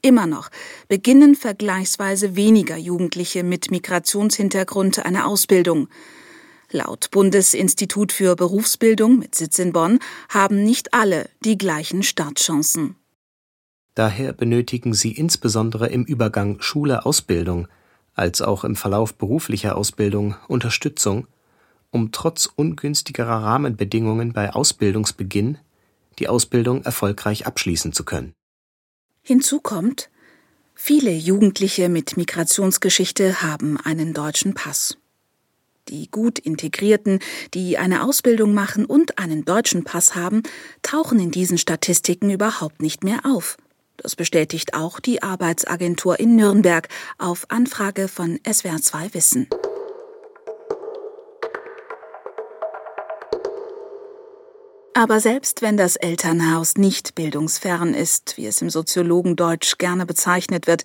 Immer 0.00 0.26
noch 0.26 0.48
beginnen 0.88 1.34
vergleichsweise 1.34 2.36
weniger 2.36 2.78
Jugendliche 2.78 3.42
mit 3.42 3.70
Migrationshintergrund 3.70 5.04
eine 5.04 5.26
Ausbildung. 5.26 5.88
Laut 6.72 7.10
Bundesinstitut 7.10 8.12
für 8.12 8.36
Berufsbildung 8.36 9.18
mit 9.18 9.34
Sitz 9.34 9.58
in 9.58 9.72
Bonn 9.72 9.98
haben 10.28 10.62
nicht 10.62 10.94
alle 10.94 11.28
die 11.44 11.58
gleichen 11.58 12.04
Startchancen. 12.04 12.94
Daher 13.94 14.32
benötigen 14.32 14.94
sie 14.94 15.10
insbesondere 15.10 15.88
im 15.88 16.04
Übergang 16.04 16.60
Schule-Ausbildung 16.60 17.66
als 18.14 18.40
auch 18.40 18.64
im 18.64 18.76
Verlauf 18.76 19.14
beruflicher 19.14 19.76
Ausbildung 19.76 20.36
Unterstützung, 20.46 21.26
um 21.90 22.12
trotz 22.12 22.46
ungünstigerer 22.46 23.42
Rahmenbedingungen 23.42 24.32
bei 24.32 24.52
Ausbildungsbeginn 24.52 25.58
die 26.20 26.28
Ausbildung 26.28 26.84
erfolgreich 26.84 27.46
abschließen 27.46 27.92
zu 27.92 28.04
können. 28.04 28.32
Hinzu 29.22 29.60
kommt, 29.60 30.08
viele 30.74 31.12
Jugendliche 31.12 31.88
mit 31.88 32.16
Migrationsgeschichte 32.16 33.42
haben 33.42 33.76
einen 33.76 34.14
deutschen 34.14 34.54
Pass. 34.54 34.96
Die 35.90 36.08
gut 36.08 36.38
integrierten, 36.38 37.18
die 37.52 37.76
eine 37.76 38.04
Ausbildung 38.04 38.54
machen 38.54 38.84
und 38.84 39.18
einen 39.18 39.44
deutschen 39.44 39.82
Pass 39.82 40.14
haben, 40.14 40.44
tauchen 40.82 41.18
in 41.18 41.32
diesen 41.32 41.58
Statistiken 41.58 42.30
überhaupt 42.30 42.80
nicht 42.80 43.02
mehr 43.02 43.20
auf. 43.24 43.56
Das 43.96 44.14
bestätigt 44.14 44.74
auch 44.74 45.00
die 45.00 45.22
Arbeitsagentur 45.24 46.20
in 46.20 46.36
Nürnberg 46.36 46.88
auf 47.18 47.44
Anfrage 47.48 48.06
von 48.06 48.38
SWR2 48.38 49.14
Wissen. 49.14 49.48
Aber 54.94 55.18
selbst 55.18 55.60
wenn 55.60 55.76
das 55.76 55.96
Elternhaus 55.96 56.76
nicht 56.76 57.16
bildungsfern 57.16 57.94
ist, 57.94 58.36
wie 58.36 58.46
es 58.46 58.62
im 58.62 58.70
Soziologendeutsch 58.70 59.78
gerne 59.78 60.06
bezeichnet 60.06 60.68
wird, 60.68 60.84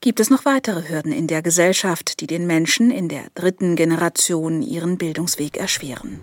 gibt 0.00 0.20
es 0.20 0.30
noch 0.30 0.44
weitere 0.44 0.88
Hürden 0.88 1.12
in 1.12 1.26
der 1.26 1.42
Gesellschaft, 1.42 2.20
die 2.20 2.26
den 2.26 2.46
Menschen 2.46 2.90
in 2.90 3.08
der 3.08 3.24
dritten 3.34 3.76
Generation 3.76 4.62
ihren 4.62 4.96
Bildungsweg 4.96 5.56
erschweren. 5.56 6.20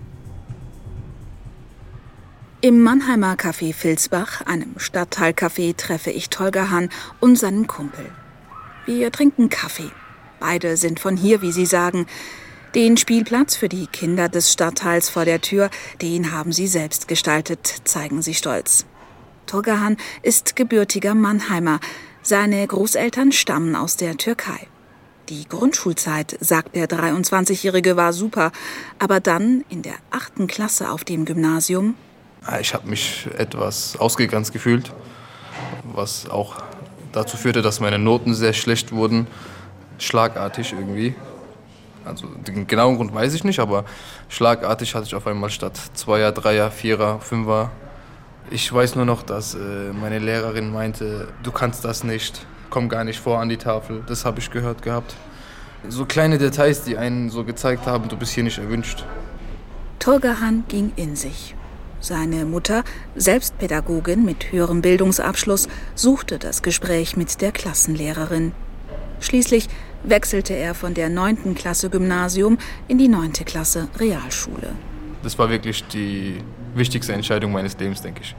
Im 2.62 2.82
Mannheimer 2.82 3.36
Café 3.36 3.76
Vilsbach, 3.80 4.42
einem 4.42 4.80
Stadtteilcafé, 4.80 5.76
treffe 5.76 6.10
ich 6.10 6.30
Tolga 6.30 6.70
Hahn 6.72 6.90
und 7.20 7.38
seinen 7.38 7.68
Kumpel. 7.68 8.10
Wir 8.86 9.12
trinken 9.12 9.50
Kaffee. 9.50 9.92
Beide 10.40 10.78
sind 10.78 11.00
von 11.00 11.18
hier, 11.18 11.42
wie 11.42 11.52
sie 11.52 11.66
sagen. 11.66 12.08
Den 12.74 12.98
Spielplatz 12.98 13.56
für 13.56 13.70
die 13.70 13.88
Kinder 13.88 14.30
des 14.30 14.52
Stadtteils 14.52 15.10
vor 15.10 15.26
der 15.26 15.42
Tür, 15.42 15.70
den 16.02 16.32
haben 16.32 16.52
sie 16.52 16.68
selbst 16.68 17.08
gestaltet, 17.08 17.68
zeigen 17.84 18.22
sie 18.22 18.34
stolz. 18.34 18.86
Turgahan 19.46 19.98
ist 20.24 20.56
gebürtiger 20.56 21.14
Mannheimer. 21.14 21.80
Seine 22.28 22.66
Großeltern 22.66 23.32
stammen 23.32 23.76
aus 23.76 23.98
der 23.98 24.18
Türkei. 24.18 24.66
Die 25.30 25.48
Grundschulzeit, 25.48 26.36
sagt 26.40 26.76
der 26.76 26.88
23-Jährige, 26.90 27.98
war 27.98 28.14
super. 28.14 28.52
Aber 28.98 29.20
dann, 29.20 29.64
in 29.70 29.84
der 29.84 29.94
achten 30.10 30.48
Klasse 30.48 30.90
auf 30.90 31.04
dem 31.04 31.26
Gymnasium. 31.26 31.94
Ich 32.60 32.74
habe 32.74 32.90
mich 32.90 33.30
etwas 33.38 33.96
ausgegrenzt 34.00 34.54
gefühlt, 34.54 34.92
was 35.84 36.28
auch 36.28 36.56
dazu 37.12 37.38
führte, 37.38 37.62
dass 37.62 37.80
meine 37.80 38.00
Noten 38.00 38.34
sehr 38.34 38.54
schlecht 38.54 38.92
wurden. 38.92 39.28
Schlagartig 40.00 40.74
irgendwie. 40.74 41.14
Also 42.06 42.26
den 42.26 42.66
genauen 42.66 42.96
Grund 42.96 43.14
weiß 43.14 43.36
ich 43.36 43.44
nicht, 43.44 43.60
aber 43.60 43.86
schlagartig 44.30 44.96
hatte 44.96 45.06
ich 45.06 45.14
auf 45.14 45.28
einmal 45.28 45.52
statt 45.52 45.80
Zweier, 45.94 46.32
Dreier, 46.32 46.72
Vierer, 46.72 47.20
Fünfer. 47.20 47.70
Ich 48.52 48.72
weiß 48.72 48.96
nur 48.96 49.06
noch, 49.06 49.24
dass 49.24 49.56
äh, 49.56 49.58
meine 49.94 50.20
Lehrerin 50.20 50.72
meinte, 50.72 51.28
du 51.42 51.52
kannst 51.52 51.84
das 51.84 52.04
nicht, 52.04 52.46
komm 52.70 52.90
gar 52.90 53.04
nicht 53.04 53.20
vor 53.20 53.40
an 53.40 53.50
die 53.50 53.58
Tafel. 53.58 54.04
Das 54.08 54.24
habe 54.24 54.40
ich 54.40 54.52
gehört 54.52 54.84
gehabt. 54.84 55.16
So 55.90 56.06
kleine 56.06 56.38
Details, 56.38 56.84
die 56.84 56.98
einen 56.98 57.30
so 57.30 57.44
gezeigt 57.44 57.86
haben, 57.86 58.08
du 58.08 58.18
bist 58.18 58.34
hier 58.34 58.44
nicht 58.44 58.58
erwünscht. 58.58 59.04
Turgahan 60.00 60.64
ging 60.68 60.92
in 60.96 61.16
sich. 61.16 61.56
Seine 62.00 62.46
Mutter, 62.46 62.84
selbst 63.16 63.58
Pädagogin 63.58 64.26
mit 64.26 64.52
höherem 64.52 64.82
Bildungsabschluss, 64.82 65.68
suchte 65.96 66.38
das 66.38 66.62
Gespräch 66.62 67.18
mit 67.18 67.42
der 67.42 67.52
Klassenlehrerin. 67.52 68.52
Schließlich 69.22 69.68
wechselte 70.04 70.54
er 70.54 70.76
von 70.76 70.94
der 70.94 71.10
9. 71.10 71.56
Klasse 71.56 71.90
Gymnasium 71.90 72.60
in 72.88 73.00
die 73.00 73.08
9. 73.08 73.34
Klasse 73.46 73.88
Realschule. 73.98 74.74
Das 75.24 75.40
war 75.40 75.50
wirklich 75.50 75.84
die 75.88 76.44
wichtigste 76.76 77.14
Entscheidung 77.14 77.52
meines 77.52 77.78
Lebens, 77.78 78.02
denke 78.02 78.22
ich. 78.22 78.36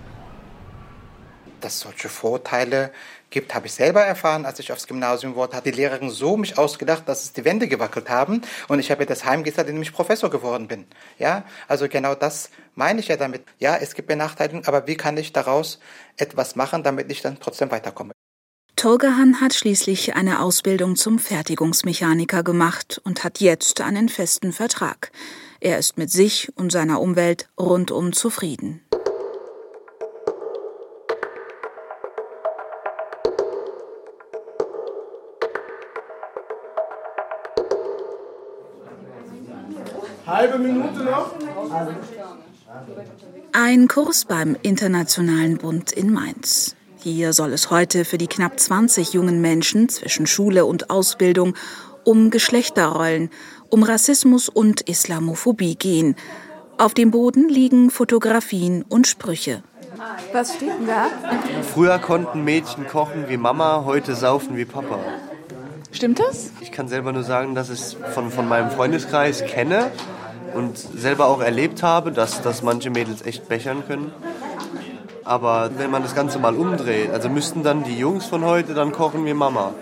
Dass 1.61 1.75
es 1.75 1.81
solche 1.81 2.09
Vorteile 2.09 2.93
gibt, 3.31 3.55
habe 3.55 3.67
ich 3.67 3.73
selber 3.73 4.03
erfahren, 4.03 4.47
als 4.47 4.59
ich 4.59 4.73
aufs 4.73 4.87
Gymnasium 4.87 5.35
wurde, 5.35 5.57
hat 5.57 5.67
die 5.67 5.71
Lehrerin 5.71 6.11
so 6.11 6.37
mich 6.37 6.59
ausgedacht, 6.59 7.09
dass 7.09 7.25
es 7.25 7.33
die 7.33 7.45
Wände 7.45 7.67
gewackelt 7.67 8.09
haben 8.09 8.43
und 8.69 8.79
ich 8.79 8.91
habe 8.91 9.03
ihr 9.03 9.07
das 9.07 9.25
heimgesagt, 9.25 9.69
indem 9.69 9.83
ich 9.83 9.93
Professor 9.93 10.31
geworden 10.31 10.69
bin. 10.69 10.87
Ja, 11.19 11.45
also 11.67 11.89
genau 11.89 12.15
das 12.15 12.51
meine 12.75 13.01
ich 13.01 13.09
ja 13.09 13.17
damit. 13.17 13.45
Ja, 13.59 13.77
es 13.77 13.95
gibt 13.95 14.09
Benachteiligungen, 14.09 14.67
aber 14.67 14.87
wie 14.87 14.97
kann 14.97 15.17
ich 15.17 15.33
daraus 15.33 15.81
etwas 16.17 16.57
machen, 16.57 16.83
damit 16.83 17.11
ich 17.11 17.23
dann 17.23 17.39
trotzdem 17.41 17.71
weiterkomme? 17.71 18.13
Tolgahan 18.77 19.41
hat 19.41 19.55
schließlich 19.55 20.17
eine 20.17 20.41
Ausbildung 20.41 20.97
zum 20.97 21.19
Fertigungsmechaniker 21.19 22.43
gemacht 22.43 23.01
und 23.05 23.25
hat 23.25 23.41
jetzt 23.41 23.81
einen 23.81 24.11
festen 24.11 24.53
Vertrag. 24.53 25.11
Er 25.61 25.79
ist 25.79 25.97
mit 25.97 26.11
sich 26.11 26.51
und 26.57 26.71
seiner 26.71 27.01
Umwelt 27.01 27.49
rundum 27.59 28.13
zufrieden. 28.13 28.83
Halbe 40.27 40.59
Minute 40.59 41.05
noch. 41.05 41.35
Ein 43.53 43.89
Kurs 43.89 44.25
beim 44.25 44.57
Internationalen 44.61 45.57
Bund 45.57 45.93
in 45.93 46.13
Mainz. 46.13 46.75
Hier 46.99 47.33
soll 47.33 47.53
es 47.53 47.71
heute 47.71 48.05
für 48.05 48.19
die 48.19 48.27
knapp 48.27 48.59
20 48.59 49.13
jungen 49.13 49.41
Menschen 49.41 49.89
zwischen 49.89 50.27
Schule 50.27 50.67
und 50.67 50.91
Ausbildung 50.91 51.55
um 52.07 52.31
Geschlechterrollen, 52.31 53.31
um 53.69 53.83
Rassismus 53.83 54.49
und 54.49 54.89
Islamophobie 54.89 55.75
gehen. 55.75 56.15
Auf 56.79 56.95
dem 56.95 57.11
Boden 57.11 57.49
liegen 57.49 57.91
Fotografien 57.91 58.85
und 58.89 59.07
Sprüche. 59.07 59.63
Was 60.33 60.55
steht 60.55 60.69
denn 60.69 60.87
da? 60.87 61.07
Früher 61.75 61.99
konnten 61.99 62.45
Mädchen 62.45 62.87
kochen 62.87 63.25
wie 63.29 63.37
Mama, 63.37 63.85
heute 63.85 64.15
saufen 64.15 64.57
wie 64.57 64.65
Papa. 64.65 64.99
Stimmt 65.91 66.21
das? 66.21 66.51
Ich 66.61 66.71
kann 66.71 66.89
selber 66.89 67.13
nur 67.13 67.23
sagen, 67.25 67.55
dass 67.55 67.71
ich 67.71 67.81
es 67.81 67.97
von, 68.15 68.31
von 68.31 68.49
meinem 68.49 68.71
Freundeskreis 68.71 69.45
kenne 69.45 69.91
und 70.55 70.79
selber 70.79 71.27
auch 71.27 71.41
erlebt 71.41 71.83
habe, 71.83 72.13
dass, 72.13 72.43
dass 72.43 72.63
manche 72.63 72.91
Mädels 72.91 73.23
echt 73.23 73.49
bechern 73.49 73.83
können. 73.87 74.13
Aber 75.25 75.71
wenn 75.77 75.91
man 75.91 76.03
das 76.03 76.15
Ganze 76.15 76.39
mal 76.39 76.55
umdreht, 76.55 77.11
also 77.11 77.29
müssten 77.29 77.65
dann 77.65 77.83
die 77.83 77.99
Jungs 77.99 78.27
von 78.27 78.45
heute 78.45 78.75
dann 78.75 78.93
kochen 78.93 79.25
wie 79.25 79.35
Mama. 79.35 79.75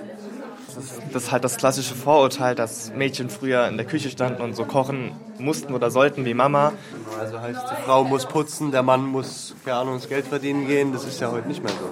Das 0.75 0.85
ist, 0.85 1.02
das 1.12 1.23
ist 1.25 1.33
halt 1.33 1.45
das 1.45 1.57
klassische 1.57 1.95
Vorurteil, 1.95 2.54
dass 2.54 2.93
Mädchen 2.95 3.31
früher 3.31 3.69
in 3.69 3.76
der 3.76 3.87
Küche 3.87 4.11
standen 4.11 4.43
und 4.43 4.54
so 4.54 4.64
kochen 4.64 5.12
mussten 5.38 5.75
oder 5.75 5.90
sollten 5.90 6.25
wie 6.25 6.35
Mama. 6.35 6.73
Also 7.19 7.40
heißt, 7.40 7.61
die 7.71 7.83
Frau 7.83 8.04
muss 8.04 8.26
putzen, 8.26 8.71
der 8.71 8.83
Mann 8.83 9.04
muss, 9.04 9.54
keine 9.64 9.78
Ahnung, 9.78 9.95
das 9.95 10.09
Geld 10.09 10.26
verdienen 10.26 10.66
gehen. 10.66 10.93
Das 10.93 11.04
ist 11.04 11.21
ja 11.21 11.31
heute 11.31 11.49
nicht 11.49 11.62
mehr 11.62 11.73
so. 11.73 11.88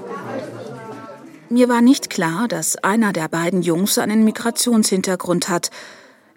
Mir 1.48 1.68
war 1.68 1.82
nicht 1.82 2.08
klar, 2.08 2.48
dass 2.48 2.76
einer 2.76 3.12
der 3.12 3.28
beiden 3.28 3.62
Jungs 3.62 3.98
einen 3.98 4.24
Migrationshintergrund 4.24 5.48
hat. 5.48 5.70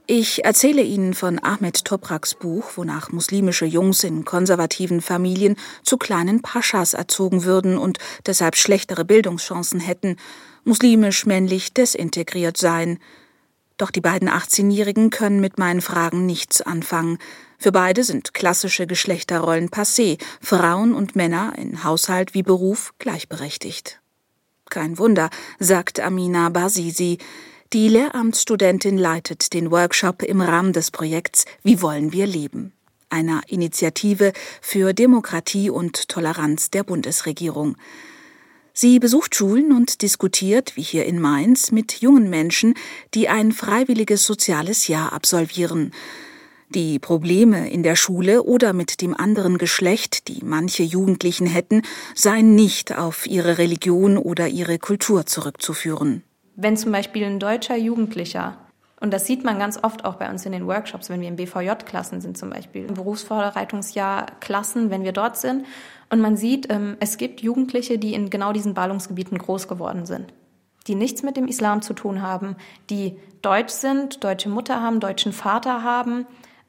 Ich 0.07 0.45
erzähle 0.45 0.83
Ihnen 0.83 1.15
von 1.15 1.43
Ahmed 1.43 1.83
Topraks 1.83 2.35
Buch, 2.35 2.73
wonach 2.75 3.11
muslimische 3.11 3.65
Jungs 3.65 4.03
in 4.03 4.23
konservativen 4.23 5.01
Familien 5.01 5.55
zu 5.81 5.97
kleinen 5.97 6.43
Paschas 6.43 6.93
erzogen 6.93 7.43
würden 7.43 7.79
und 7.79 7.97
deshalb 8.27 8.55
schlechtere 8.55 9.03
Bildungschancen 9.03 9.79
hätten, 9.79 10.17
muslimisch 10.63 11.25
männlich 11.25 11.73
desintegriert 11.73 12.55
seien. 12.55 12.99
Doch 13.77 13.89
die 13.89 14.01
beiden 14.01 14.29
18-Jährigen 14.29 15.09
können 15.09 15.39
mit 15.39 15.57
meinen 15.57 15.81
Fragen 15.81 16.27
nichts 16.27 16.61
anfangen. 16.61 17.17
Für 17.57 17.71
beide 17.71 18.03
sind 18.03 18.35
klassische 18.35 18.85
Geschlechterrollen 18.85 19.69
passé, 19.69 20.21
Frauen 20.39 20.93
und 20.93 21.15
Männer 21.15 21.53
in 21.57 21.83
Haushalt 21.83 22.35
wie 22.35 22.43
Beruf 22.43 22.93
gleichberechtigt. 22.99 24.01
Kein 24.69 24.99
Wunder, 24.99 25.31
sagt 25.57 25.99
Amina 25.99 26.49
Basisi. 26.49 27.17
Die 27.75 27.89
Lehramtsstudentin 27.89 28.97
leitet 28.97 29.53
den 29.53 29.69
Workshop 29.69 30.23
im 30.23 30.39
Rahmen 30.39 30.71
des 30.71 30.91
Projekts 30.91 31.43
Wie 31.61 31.81
wollen 31.81 32.13
wir 32.13 32.25
leben? 32.25 32.71
einer 33.09 33.41
Initiative 33.49 34.31
für 34.61 34.93
Demokratie 34.93 35.69
und 35.69 36.07
Toleranz 36.07 36.71
der 36.71 36.85
Bundesregierung. 36.85 37.75
Sie 38.71 38.97
besucht 38.99 39.35
Schulen 39.35 39.73
und 39.73 40.01
diskutiert, 40.03 40.77
wie 40.77 40.83
hier 40.83 41.05
in 41.05 41.19
Mainz, 41.19 41.73
mit 41.73 41.99
jungen 41.99 42.29
Menschen, 42.29 42.75
die 43.13 43.27
ein 43.27 43.51
freiwilliges 43.51 44.25
soziales 44.25 44.87
Jahr 44.87 45.11
absolvieren. 45.11 45.91
Die 46.69 46.97
Probleme 46.97 47.69
in 47.69 47.83
der 47.83 47.97
Schule 47.97 48.43
oder 48.43 48.71
mit 48.71 49.01
dem 49.01 49.13
anderen 49.13 49.57
Geschlecht, 49.57 50.29
die 50.29 50.45
manche 50.45 50.83
Jugendlichen 50.83 51.45
hätten, 51.45 51.81
seien 52.15 52.55
nicht 52.55 52.95
auf 52.95 53.27
ihre 53.27 53.57
Religion 53.57 54.17
oder 54.17 54.47
ihre 54.47 54.79
Kultur 54.79 55.25
zurückzuführen 55.25 56.23
wenn 56.55 56.77
zum 56.77 56.91
Beispiel 56.91 57.25
ein 57.25 57.39
deutscher 57.39 57.75
Jugendlicher 57.75 58.57
Und 59.01 59.13
das 59.13 59.25
sieht 59.25 59.43
man 59.43 59.59
ganz 59.59 59.77
oft 59.83 60.05
auch 60.05 60.15
bei 60.15 60.29
uns 60.29 60.45
in 60.45 60.53
den 60.53 60.67
Workshops, 60.67 61.09
wenn 61.09 61.21
wir 61.21 61.27
im 61.27 61.35
BVJ-Klassen 61.35 62.21
sind 62.21 62.37
zum 62.37 62.49
Beispiel, 62.49 62.85
im 62.85 62.93
Berufsvorbereitungsjahr 62.93 64.27
Klassen, 64.39 64.89
wenn 64.89 65.03
wir 65.03 65.11
dort 65.11 65.37
sind. 65.37 65.65
Und 66.09 66.21
man 66.21 66.37
sieht, 66.37 66.71
ähm, 66.71 66.95
es 66.99 67.17
gibt 67.17 67.41
Jugendliche, 67.41 67.97
die 67.97 68.13
in 68.13 68.29
genau 68.29 68.53
diesen 68.53 68.73
Ballungsgebieten 68.73 69.37
groß 69.37 69.67
geworden 69.67 70.05
sind, 70.05 70.33
die 70.87 70.95
nichts 70.95 71.23
mit 71.23 71.35
dem 71.35 71.47
Islam 71.47 71.81
zu 71.81 71.93
tun 71.93 72.21
haben, 72.21 72.55
die 72.89 73.17
deutsch 73.41 73.73
sind, 73.73 74.23
deutsche 74.23 74.49
Mutter 74.49 74.81
haben, 74.81 74.99
deutschen 74.99 75.33
Vater 75.33 75.83
haben, 75.83 76.25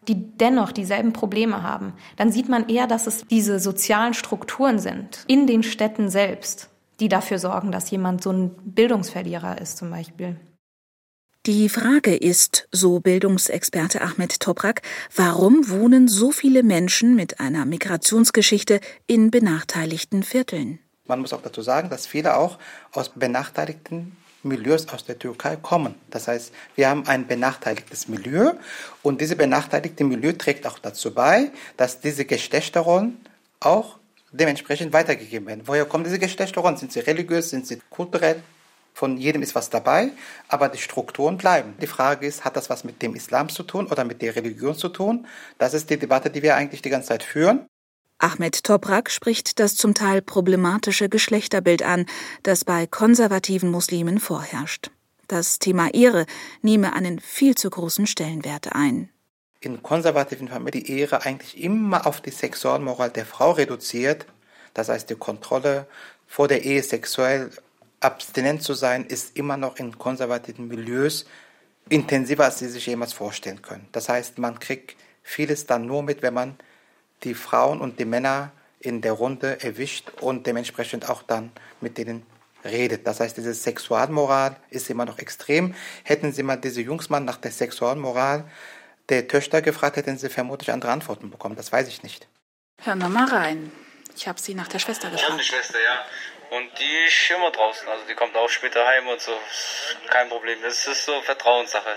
die 0.09 0.37
dennoch 0.37 0.73
dieselben 0.73 1.13
Probleme 1.13 1.63
haben. 1.63 1.93
Dann 2.17 2.31
sieht 2.31 2.49
man 2.49 2.69
eher, 2.69 2.87
dass 2.87 3.07
es 3.07 3.27
diese 3.27 3.59
sozialen 3.59 4.15
Strukturen 4.15 4.79
sind 4.79 5.25
in 5.27 5.47
den 5.47 5.63
Städten 5.63 6.09
selbst, 6.09 6.71
die 7.01 7.09
dafür 7.09 7.39
sorgen, 7.39 7.73
dass 7.73 7.91
jemand 7.91 8.23
so 8.23 8.31
ein 8.31 8.51
Bildungsverlierer 8.65 9.61
ist 9.61 9.77
zum 9.77 9.91
Beispiel. 9.91 10.37
Die 11.47 11.69
Frage 11.69 12.17
ist, 12.17 12.67
so 12.73 12.99
Bildungsexperte 12.99 14.01
Ahmed 14.03 14.41
Toprak, 14.41 14.83
warum 15.15 15.69
wohnen 15.69 16.09
so 16.09 16.33
viele 16.33 16.65
Menschen 16.65 17.15
mit 17.15 17.39
einer 17.39 17.65
Migrationsgeschichte 17.67 18.81
in 19.07 19.31
benachteiligten 19.31 20.25
Vierteln? 20.25 20.81
Man 21.07 21.21
muss 21.21 21.33
auch 21.33 21.43
dazu 21.43 21.63
sagen, 21.63 21.89
dass 21.89 22.09
viele 22.09 22.37
auch 22.37 22.59
aus 22.91 23.11
benachteiligten 23.11 24.17
Milieus 24.43 24.89
aus 24.89 25.05
der 25.05 25.21
Türkei 25.21 25.55
kommen. 25.55 25.95
Das 26.11 26.27
heißt, 26.27 26.53
wir 26.75 26.89
haben 26.89 27.07
ein 27.07 27.29
benachteiligtes 27.29 28.09
Milieu 28.09 28.55
und 29.03 29.21
diese 29.21 29.37
benachteiligte 29.37 30.03
Milieu 30.03 30.33
trägt 30.33 30.67
auch 30.67 30.81
dazu 30.81 31.15
bei, 31.15 31.53
dass 31.77 32.01
diese 32.01 32.25
Geschlechterrollen 32.25 33.19
auch 33.61 33.99
dementsprechend 34.33 34.93
weitergegeben 34.93 35.47
werden. 35.47 35.63
Woher 35.67 35.85
kommen 35.85 36.05
diese 36.05 36.19
Geschlechterrollen? 36.19 36.77
Sind 36.77 36.93
sie 36.93 37.01
religiös? 37.01 37.51
Sind 37.51 37.67
sie 37.67 37.81
kulturell? 37.91 38.43
Von 38.95 39.19
jedem 39.19 39.43
ist 39.43 39.55
was 39.55 39.69
dabei, 39.69 40.11
aber 40.49 40.71
die 40.71 40.79
Strukturen 40.79 41.37
bleiben. 41.37 41.75
Die 41.83 41.87
Frage 41.87 42.27
ist, 42.27 42.47
hat 42.47 42.57
das 42.57 42.71
was 42.71 42.83
mit 42.83 43.03
dem 43.03 43.15
Islam 43.15 43.51
zu 43.51 43.63
tun 43.63 43.89
oder 43.89 44.05
mit 44.05 44.23
der 44.23 44.35
Religion 44.35 44.75
zu 44.75 44.89
tun? 44.89 45.27
Das 45.59 45.75
ist 45.75 45.91
die 45.91 45.99
Debatte, 45.99 46.31
die 46.31 46.43
wir 46.43 46.57
eigentlich 46.57 46.81
die 46.81 46.89
ganze 46.89 47.09
Zeit 47.09 47.23
führen. 47.23 47.67
Ahmed 48.19 48.65
Toprak 48.65 49.11
spricht 49.11 49.61
das 49.61 49.77
zum 49.77 49.93
Teil 49.93 50.23
problematische 50.23 51.11
Geschlechterbild 51.11 51.83
an, 51.83 52.07
das 52.43 52.65
bei 52.65 52.87
konservativen 52.87 53.71
Muslimen 53.71 54.19
vorherrscht. 54.19 54.91
Das 55.29 55.59
Thema 55.59 55.93
Ehre 55.93 56.25
nehme 56.63 56.95
einen 56.95 57.21
viel 57.21 57.55
zu 57.55 57.69
großen 57.69 58.07
Stellenwert 58.07 58.75
ein. 58.75 59.11
In 59.67 59.83
konservativen 59.83 60.47
Familien 60.47 60.85
die 60.85 61.01
Ehre 61.01 61.23
eigentlich 61.23 61.61
immer 61.61 62.07
auf 62.07 62.21
die 62.21 62.31
Sexualmoral 62.31 63.11
der 63.11 63.27
Frau 63.27 63.51
reduziert. 63.51 64.25
Das 64.75 64.89
heißt, 64.89 65.11
die 65.11 65.17
Kontrolle 65.17 65.89
vor 66.29 66.47
der 66.47 66.65
Ehe 66.65 66.81
sexuell 66.85 67.51
abstinent 67.99 68.63
zu 68.63 68.75
sein, 68.75 69.05
ist 69.07 69.37
immer 69.37 69.57
noch 69.57 69.75
in 69.81 69.99
konservativen 69.99 70.69
Milieus 70.69 71.27
intensiver, 71.89 72.45
als 72.45 72.61
sie 72.61 72.69
sich 72.69 72.87
jemals 72.87 73.13
vorstellen 73.13 73.61
können. 73.61 73.89
Das 73.91 74.09
heißt, 74.09 74.39
man 74.39 74.61
kriegt 74.61 74.95
vieles 75.25 75.67
dann 75.67 75.85
nur 75.85 76.05
mit, 76.05 76.23
wenn 76.23 76.35
man 76.35 76.55
die 77.25 77.35
Frauen 77.35 77.81
und 77.81 77.99
die 77.99 78.05
Männer 78.05 78.53
in 78.79 79.01
der 79.01 79.15
Runde 79.15 79.61
erwischt 79.65 80.13
und 80.21 80.47
dementsprechend 80.47 81.11
auch 81.11 81.23
dann 81.25 81.51
mit 81.81 81.99
denen 81.99 82.25
redet. 82.65 83.05
Das 83.05 83.19
heißt, 83.19 83.37
diese 83.37 83.53
Sexualmoral 83.53 84.55
ist 84.71 84.89
immer 84.91 85.07
noch 85.07 85.19
extrem. 85.19 85.75
Hätten 86.05 86.31
Sie 86.31 86.45
mal 86.45 86.57
diese 86.57 86.83
Jungsmann 86.83 87.25
nach 87.25 87.39
der 87.39 87.51
Sexualmoral 87.51 88.45
der 89.09 89.29
Töchter 89.29 89.63
gefragt, 89.63 89.97
hätten 89.97 90.19
Sie 90.19 90.29
vermutlich 90.29 90.73
andere 90.73 90.93
Antworten 90.93 91.31
bekommen. 91.31 91.57
Das 91.57 91.73
weiß 91.73 91.89
ich 91.89 92.03
nicht. 92.03 92.29
Hören 92.83 92.99
wir 92.99 93.09
mal 93.09 93.29
rein. 93.29 93.73
Ich 94.17 94.27
habe 94.27 94.41
Sie 94.41 94.55
nach 94.55 94.69
der 94.69 94.79
Schwester 94.79 95.11
gefragt. 95.11 95.23
Ich 95.23 95.25
habe 95.25 95.35
eine 95.35 95.43
Schwester, 95.43 95.79
ja. 95.83 96.05
Und 96.57 96.79
die 96.79 97.07
ist 97.07 97.31
immer 97.31 97.51
draußen. 97.51 97.89
Also 97.89 98.05
die 98.09 98.15
kommt 98.15 98.37
auch 98.37 98.49
später 98.49 98.87
heim 98.87 99.09
und 99.09 99.21
so. 99.21 99.37
Kein 100.09 100.29
Problem. 100.29 100.59
Das 100.63 100.87
ist 100.87 101.05
so 101.05 101.21
Vertrauenssache. 101.23 101.97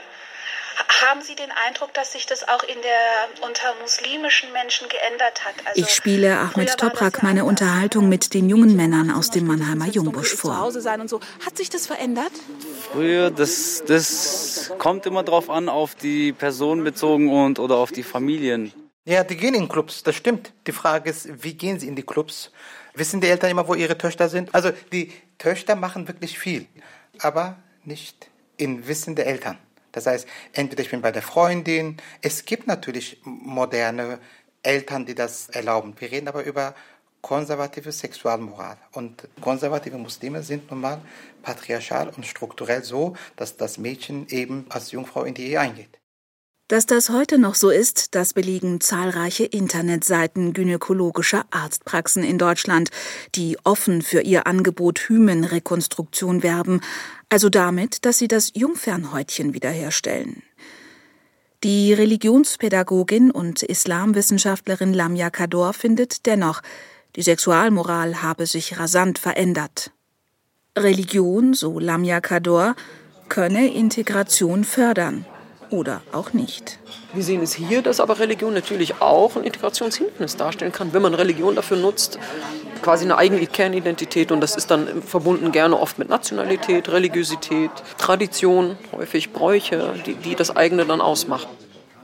Haben 1.01 1.21
Sie 1.21 1.35
den 1.35 1.49
Eindruck, 1.67 1.93
dass 1.93 2.11
sich 2.11 2.25
das 2.25 2.47
auch 2.47 2.63
in 2.63 2.77
der 2.81 3.47
unter 3.47 3.73
muslimischen 3.81 4.51
Menschen 4.51 4.87
geändert 4.89 5.45
hat? 5.45 5.55
Also 5.65 5.81
ich 5.81 5.89
spiele 5.89 6.37
Ahmed 6.37 6.77
Toprak 6.77 7.23
meine 7.23 7.45
Unterhaltung 7.45 8.09
mit 8.09 8.33
den 8.33 8.49
jungen 8.49 8.75
Männern 8.75 9.11
aus 9.11 9.29
dem 9.29 9.47
Mannheimer 9.47 9.87
Jungbusch 9.87 10.35
vor. 10.35 10.51
Zu 10.51 10.57
Hause 10.57 10.81
sein 10.81 10.99
und 11.01 11.09
so. 11.09 11.21
Hat 11.45 11.57
sich 11.57 11.69
das 11.69 11.87
verändert? 11.87 12.31
Früher, 12.91 13.31
das, 13.31 13.83
das 13.87 14.71
kommt 14.77 15.05
immer 15.05 15.23
drauf 15.23 15.49
an, 15.49 15.69
auf 15.69 15.95
die 15.95 16.33
Person 16.33 16.83
bezogen 16.83 17.29
und 17.29 17.59
oder 17.59 17.77
auf 17.77 17.91
die 17.91 18.03
Familien. 18.03 18.73
Ja, 19.05 19.23
die 19.23 19.37
gehen 19.37 19.55
in 19.55 19.69
Clubs, 19.69 20.03
das 20.03 20.15
stimmt. 20.15 20.51
Die 20.67 20.71
Frage 20.71 21.09
ist, 21.09 21.43
wie 21.43 21.53
gehen 21.53 21.79
sie 21.79 21.87
in 21.87 21.95
die 21.95 22.03
Clubs? 22.03 22.51
Wissen 22.93 23.21
die 23.21 23.27
Eltern 23.27 23.49
immer, 23.51 23.67
wo 23.67 23.73
ihre 23.73 23.97
Töchter 23.97 24.29
sind? 24.29 24.53
Also 24.53 24.71
die 24.91 25.13
Töchter 25.37 25.75
machen 25.75 26.07
wirklich 26.07 26.37
viel, 26.37 26.67
aber 27.19 27.57
nicht 27.85 28.29
in 28.57 28.87
Wissen 28.87 29.15
der 29.15 29.27
Eltern. 29.27 29.57
Das 29.91 30.05
heißt, 30.05 30.27
entweder 30.53 30.81
ich 30.83 30.91
bin 30.91 31.01
bei 31.01 31.11
der 31.11 31.21
Freundin. 31.21 31.97
Es 32.21 32.45
gibt 32.45 32.67
natürlich 32.67 33.19
moderne 33.23 34.19
Eltern, 34.63 35.05
die 35.05 35.15
das 35.15 35.49
erlauben. 35.49 35.95
Wir 35.97 36.11
reden 36.11 36.27
aber 36.27 36.43
über 36.43 36.75
konservative 37.21 37.91
Sexualmoral. 37.91 38.77
Und 38.93 39.27
konservative 39.41 39.97
Muslime 39.97 40.43
sind 40.43 40.69
nun 40.71 40.81
mal 40.81 41.01
patriarchal 41.41 42.09
und 42.09 42.25
strukturell 42.25 42.83
so, 42.83 43.15
dass 43.35 43.57
das 43.57 43.77
Mädchen 43.77 44.27
eben 44.29 44.65
als 44.69 44.91
Jungfrau 44.91 45.23
in 45.23 45.33
die 45.33 45.47
Ehe 45.47 45.59
eingeht. 45.59 45.98
Dass 46.69 46.85
das 46.85 47.09
heute 47.09 47.39
noch 47.39 47.55
so 47.55 47.71
ist, 47.71 48.13
das 48.13 48.33
belegen 48.33 48.79
zahlreiche 48.79 49.43
Internetseiten 49.43 50.53
gynäkologischer 50.53 51.45
Arztpraxen 51.49 52.23
in 52.23 52.37
Deutschland, 52.37 52.91
die 53.33 53.57
offen 53.63 54.03
für 54.03 54.21
ihr 54.21 54.45
Angebot 54.45 54.99
Hymenrekonstruktion 55.09 56.43
werben, 56.43 56.81
also 57.27 57.49
damit, 57.49 58.05
dass 58.05 58.19
sie 58.19 58.27
das 58.27 58.51
Jungfernhäutchen 58.53 59.55
wiederherstellen. 59.55 60.43
Die 61.63 61.91
Religionspädagogin 61.91 63.31
und 63.31 63.63
Islamwissenschaftlerin 63.63 64.93
Lamia 64.93 65.31
Kador 65.31 65.73
findet 65.73 66.27
dennoch, 66.27 66.61
die 67.15 67.23
Sexualmoral 67.23 68.21
habe 68.21 68.45
sich 68.45 68.77
rasant 68.77 69.17
verändert. 69.17 69.89
Religion, 70.77 71.55
so 71.55 71.79
Lamia 71.79 72.21
Kador, 72.21 72.75
könne 73.27 73.73
Integration 73.73 74.63
fördern 74.63 75.25
oder 75.69 76.01
auch 76.11 76.33
nicht. 76.33 76.79
Wir 77.13 77.23
sehen 77.23 77.41
es 77.41 77.53
hier, 77.53 77.81
dass 77.81 77.99
aber 77.99 78.19
Religion 78.19 78.53
natürlich 78.53 79.01
auch 79.01 79.35
ein 79.35 79.43
Integrationshindernis 79.43 80.35
darstellen 80.35 80.71
kann, 80.71 80.93
wenn 80.93 81.01
man 81.01 81.13
Religion 81.13 81.55
dafür 81.55 81.77
nutzt, 81.77 82.19
quasi 82.81 83.05
eine 83.05 83.17
eigene 83.17 83.45
Kernidentität 83.45 84.31
und 84.31 84.41
das 84.41 84.55
ist 84.55 84.71
dann 84.71 85.01
verbunden 85.01 85.51
gerne 85.51 85.79
oft 85.79 85.99
mit 85.99 86.09
Nationalität, 86.09 86.89
Religiosität, 86.89 87.71
Tradition, 87.97 88.77
häufig 88.91 89.31
Bräuche, 89.31 89.95
die, 90.05 90.15
die 90.15 90.35
das 90.35 90.55
eigene 90.55 90.85
dann 90.85 91.01
ausmachen. 91.01 91.49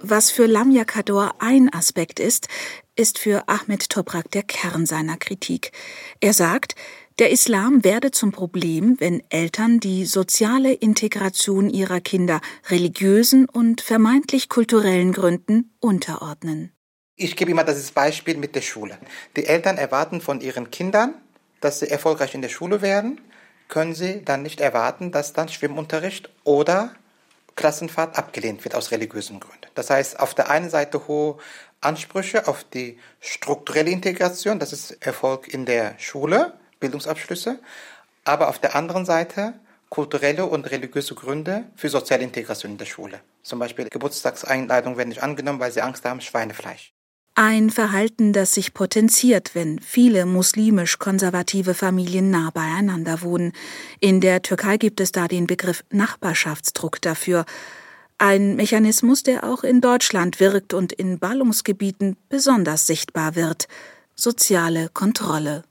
Was 0.02 0.30
für 0.30 0.46
Lamia 0.46 0.84
Kador 0.84 1.34
ein 1.40 1.74
Aspekt 1.74 2.20
ist, 2.20 2.48
ist 2.96 3.18
für 3.18 3.48
Ahmed 3.48 3.90
Toprak 3.90 4.30
der 4.32 4.44
Kern 4.44 4.86
seiner 4.86 5.18
Kritik. 5.18 5.72
Er 6.20 6.34
sagt, 6.34 6.76
der 7.20 7.32
Islam 7.32 7.84
werde 7.84 8.12
zum 8.12 8.32
Problem, 8.32 8.98
wenn 9.00 9.24
Eltern 9.30 9.80
die 9.80 10.06
soziale 10.06 10.74
Integration 10.74 11.70
ihrer 11.70 12.02
Kinder 12.02 12.42
religiösen 12.70 13.48
und 13.48 13.82
vermeintlich 13.82 14.50
kulturellen 14.50 15.14
Gründen 15.14 15.76
unterordnen. 15.80 16.72
Ich 17.16 17.38
gebe 17.38 17.52
immer 17.52 17.64
das 17.64 17.92
Beispiel 17.92 18.36
mit 18.36 18.56
der 18.56 18.62
Schule. 18.62 18.98
Die 19.38 19.46
Eltern 19.46 19.78
erwarten 19.78 20.20
von 20.20 20.42
ihren 20.42 20.72
Kindern, 20.72 21.14
dass 21.62 21.80
sie 21.80 21.90
erfolgreich 21.90 22.36
in 22.36 22.42
der 22.42 22.50
Schule 22.50 22.82
werden, 22.82 23.22
können 23.70 23.96
sie 23.96 24.22
dann 24.26 24.44
nicht 24.44 24.60
erwarten, 24.60 25.12
dass 25.12 25.32
dann 25.32 25.48
Schwimmunterricht 25.48 26.30
oder 26.44 26.94
Klassenfahrt 27.56 28.18
abgelehnt 28.18 28.66
wird 28.66 28.76
aus 28.76 28.92
religiösen 28.92 29.40
Gründen. 29.40 29.68
Das 29.76 29.90
heißt, 29.90 30.20
auf 30.20 30.34
der 30.34 30.50
einen 30.50 30.70
Seite 30.70 31.08
hohe 31.08 31.38
Ansprüche 31.80 32.50
auf 32.50 32.66
die 32.66 32.98
strukturelle 33.22 33.92
Integration, 33.92 34.60
das 34.60 34.74
ist 34.74 34.92
Erfolg 35.06 35.48
in 35.48 35.66
der 35.66 35.98
Schule, 35.98 36.54
Bildungsabschlüsse, 36.86 37.60
aber 38.24 38.50
auf 38.50 38.60
der 38.60 38.76
anderen 38.76 39.06
Seite 39.06 39.54
kulturelle 39.90 40.46
und 40.46 40.70
religiöse 40.70 41.16
Gründe 41.16 41.66
für 41.76 41.90
soziale 41.90 42.24
Integration 42.24 42.74
in 42.74 42.78
der 42.78 42.86
Schule. 42.86 43.22
Zum 43.44 43.60
Beispiel 43.60 43.88
Geburtstagseinladungen 43.90 44.98
werden 44.98 45.10
nicht 45.10 45.24
angenommen, 45.24 45.60
weil 45.60 45.72
sie 45.72 45.82
Angst 45.82 46.06
haben, 46.06 46.22
Schweinefleisch. 46.22 46.94
Ein 47.38 47.70
Verhalten, 47.70 48.32
das 48.32 48.54
sich 48.54 48.74
potenziert, 48.74 49.56
wenn 49.56 49.80
viele 49.80 50.26
muslimisch-konservative 50.26 51.74
Familien 51.74 52.30
nah 52.30 52.50
beieinander 52.50 53.22
wohnen. 53.22 53.52
In 54.00 54.22
der 54.22 54.42
Türkei 54.42 54.78
gibt 54.78 55.02
es 55.02 55.12
da 55.12 55.28
den 55.28 55.46
Begriff 55.46 55.84
Nachbarschaftsdruck 55.90 57.02
dafür. 57.02 57.46
Ein 58.18 58.56
Mechanismus, 58.56 59.24
der 59.24 59.44
auch 59.44 59.66
in 59.66 59.82
Deutschland 59.82 60.40
wirkt 60.40 60.74
und 60.74 60.94
in 60.94 61.20
Ballungsgebieten 61.20 62.16
besonders 62.30 62.88
sichtbar 62.88 63.36
wird. 63.36 63.68
Soziale 64.16 64.90
Kontrolle. 64.94 65.64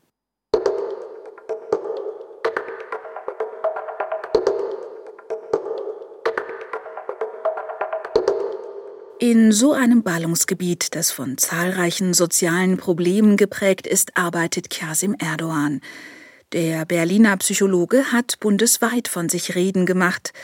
In 9.26 9.52
so 9.52 9.72
einem 9.72 10.02
Ballungsgebiet, 10.02 10.94
das 10.94 11.10
von 11.10 11.38
zahlreichen 11.38 12.12
sozialen 12.12 12.76
Problemen 12.76 13.38
geprägt 13.38 13.86
ist, 13.86 14.18
arbeitet 14.18 14.68
Kasim 14.68 15.16
Erdogan. 15.18 15.80
Der 16.52 16.84
Berliner 16.84 17.34
Psychologe 17.38 18.12
hat 18.12 18.38
bundesweit 18.40 19.08
von 19.08 19.30
sich 19.30 19.54
reden 19.54 19.86
gemacht. 19.86 20.34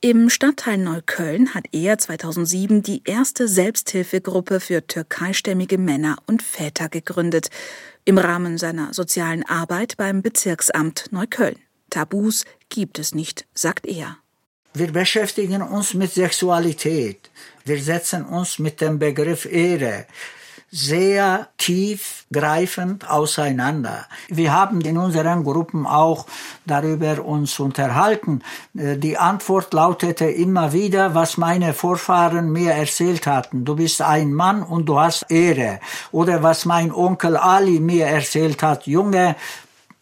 Im 0.00 0.30
Stadtteil 0.30 0.78
Neukölln 0.78 1.52
hat 1.52 1.64
er 1.72 1.98
2007 1.98 2.80
die 2.84 3.02
erste 3.04 3.48
Selbsthilfegruppe 3.48 4.60
für 4.60 4.86
türkeistämmige 4.86 5.76
Männer 5.76 6.18
und 6.28 6.40
Väter 6.40 6.88
gegründet, 6.88 7.48
im 8.04 8.18
Rahmen 8.18 8.56
seiner 8.56 8.94
sozialen 8.94 9.44
Arbeit 9.46 9.96
beim 9.96 10.22
Bezirksamt 10.22 11.06
Neukölln. 11.10 11.58
Tabus 11.90 12.44
gibt 12.68 13.00
es 13.00 13.16
nicht, 13.16 13.48
sagt 13.52 13.84
er. 13.84 14.18
Wir 14.74 14.92
beschäftigen 14.92 15.62
uns 15.62 15.94
mit 15.94 16.12
Sexualität. 16.12 17.30
Wir 17.64 17.82
setzen 17.82 18.24
uns 18.24 18.58
mit 18.58 18.80
dem 18.80 18.98
Begriff 18.98 19.44
Ehre 19.44 20.06
sehr 20.70 21.48
tiefgreifend 21.56 23.08
auseinander. 23.08 24.06
Wir 24.28 24.52
haben 24.52 24.82
in 24.82 24.98
unseren 24.98 25.42
Gruppen 25.42 25.86
auch 25.86 26.26
darüber 26.66 27.24
uns 27.24 27.58
unterhalten. 27.58 28.42
Äh, 28.76 28.98
die 28.98 29.16
Antwort 29.16 29.72
lautete 29.72 30.26
immer 30.26 30.72
wieder, 30.72 31.14
was 31.14 31.38
meine 31.38 31.72
Vorfahren 31.72 32.52
mir 32.52 32.72
erzählt 32.72 33.26
hatten. 33.26 33.64
Du 33.64 33.76
bist 33.76 34.02
ein 34.02 34.34
Mann 34.34 34.62
und 34.62 34.86
du 34.86 35.00
hast 35.00 35.30
Ehre. 35.30 35.80
Oder 36.12 36.42
was 36.42 36.66
mein 36.66 36.92
Onkel 36.92 37.38
Ali 37.38 37.80
mir 37.80 38.06
erzählt 38.06 38.62
hat. 38.62 38.86
Junge, 38.86 39.36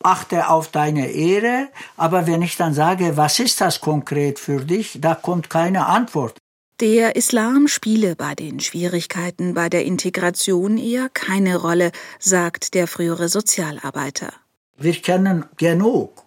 achte 0.07 0.49
auf 0.49 0.69
deine 0.69 1.11
Ehre, 1.11 1.69
aber 1.97 2.27
wenn 2.27 2.43
ich 2.43 2.57
dann 2.57 2.75
sage, 2.75 3.17
was 3.17 3.39
ist 3.41 3.61
das 3.61 3.81
konkret 3.81 4.39
für 4.39 4.65
dich, 4.65 4.99
da 5.01 5.15
kommt 5.15 5.51
keine 5.51 5.87
Antwort. 5.87 6.39
Der 6.81 7.17
Islam 7.17 7.69
spiele 7.69 8.17
bei 8.17 8.35
den 8.35 8.61
Schwierigkeiten 8.61 9.55
bei 9.55 9.69
der 9.69 9.85
Integration 9.85 10.77
eher 10.77 11.09
keine 11.09 11.57
Rolle, 11.57 11.91
sagt 12.19 12.75
der 12.75 12.87
frühere 12.87 13.29
Sozialarbeiter. 13.29 14.33
Wir 14.77 14.95
kennen 14.95 15.47
genug 15.57 16.26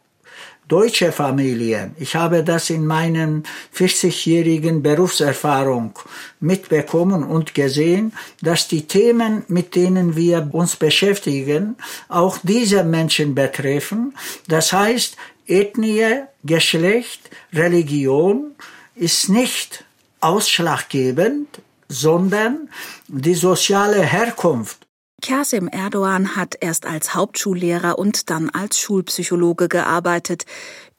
deutsche 0.70 1.12
Familien. 1.12 1.96
Ich 2.00 2.16
habe 2.16 2.44
das 2.44 2.70
in 2.70 2.86
meinen 2.86 3.44
40-jährigen 3.76 4.82
Berufserfahrung 4.82 6.00
mitbekommen 6.40 7.24
und 7.24 7.54
gesehen, 7.54 8.14
dass 8.42 8.70
die 8.70 8.88
Themen, 8.88 9.44
mit 9.50 9.76
denen 9.76 10.16
wir 10.16 10.50
uns 10.54 10.78
beschäftigen, 10.78 11.76
auch 12.08 12.38
diese 12.44 12.84
Menschen 12.86 13.36
betreffen. 13.36 14.16
Das 14.48 14.72
heißt, 14.72 15.18
Ethnie, 15.48 16.22
Geschlecht, 16.44 17.30
Religion 17.52 18.52
ist 18.96 19.28
nicht 19.30 19.84
ausschlaggebend, 20.22 21.48
sondern 21.88 22.70
die 23.08 23.34
soziale 23.34 24.02
Herkunft. 24.04 24.86
Kasim 25.22 25.68
Erdogan 25.68 26.36
hat 26.36 26.58
erst 26.60 26.86
als 26.86 27.16
Hauptschullehrer 27.16 27.98
und 28.00 28.30
dann 28.30 28.50
als 28.50 28.80
Schulpsychologe 28.80 29.68
gearbeitet. 29.68 30.46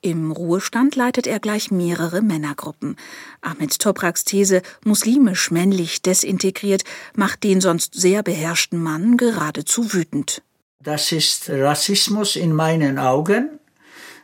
Im 0.03 0.31
Ruhestand 0.33 0.97
leitet 0.97 1.27
er 1.27 1.41
gleich 1.41 1.71
mehrere 1.71 2.23
Männergruppen. 2.23 2.97
Ahmed 3.43 3.79
Topraks 3.79 4.25
These, 4.25 4.63
muslimisch 4.85 5.51
männlich 5.51 6.01
desintegriert, 6.01 6.85
macht 7.15 7.45
den 7.45 7.61
sonst 7.61 7.95
sehr 7.95 8.23
beherrschten 8.23 8.83
Mann 8.83 9.17
geradezu 9.17 9.93
wütend. 9.93 10.43
Das 10.83 11.13
ist 11.13 11.51
Rassismus 11.51 12.37
in 12.37 12.55
meinen 12.55 12.99
Augen, 12.99 13.61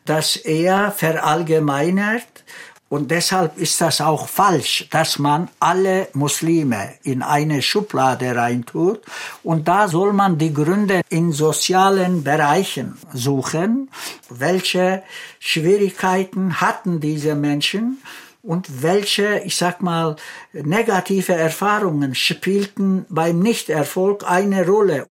dass 0.06 0.36
er 0.36 0.92
verallgemeinert 0.92 2.44
und 2.88 3.10
deshalb 3.10 3.58
ist 3.58 3.80
das 3.80 4.00
auch 4.00 4.28
falsch, 4.28 4.86
dass 4.92 5.18
man 5.18 5.48
alle 5.58 6.08
Muslime 6.12 6.94
in 7.02 7.22
eine 7.22 7.60
Schublade 7.60 8.36
reintut. 8.36 9.00
Und 9.42 9.66
da 9.66 9.88
soll 9.88 10.12
man 10.12 10.38
die 10.38 10.54
Gründe 10.54 11.00
in 11.08 11.32
sozialen 11.32 12.22
Bereichen 12.22 12.96
suchen. 13.12 13.90
Welche 14.28 15.02
Schwierigkeiten 15.40 16.60
hatten 16.60 17.00
diese 17.00 17.34
Menschen? 17.34 18.00
Und 18.40 18.82
welche, 18.82 19.40
ich 19.40 19.56
sag 19.56 19.82
mal, 19.82 20.14
negative 20.52 21.34
Erfahrungen 21.34 22.14
spielten 22.14 23.04
beim 23.08 23.40
Nichterfolg 23.40 24.22
eine 24.24 24.64
Rolle? 24.64 25.08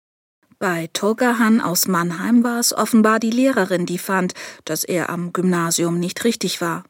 Bei 0.60 0.88
Togahan 0.92 1.60
aus 1.60 1.88
Mannheim 1.88 2.44
war 2.44 2.60
es 2.60 2.72
offenbar 2.72 3.18
die 3.18 3.32
Lehrerin, 3.32 3.84
die 3.84 3.98
fand, 3.98 4.34
dass 4.64 4.84
er 4.84 5.10
am 5.10 5.32
Gymnasium 5.32 5.98
nicht 5.98 6.22
richtig 6.22 6.60
war. 6.60 6.84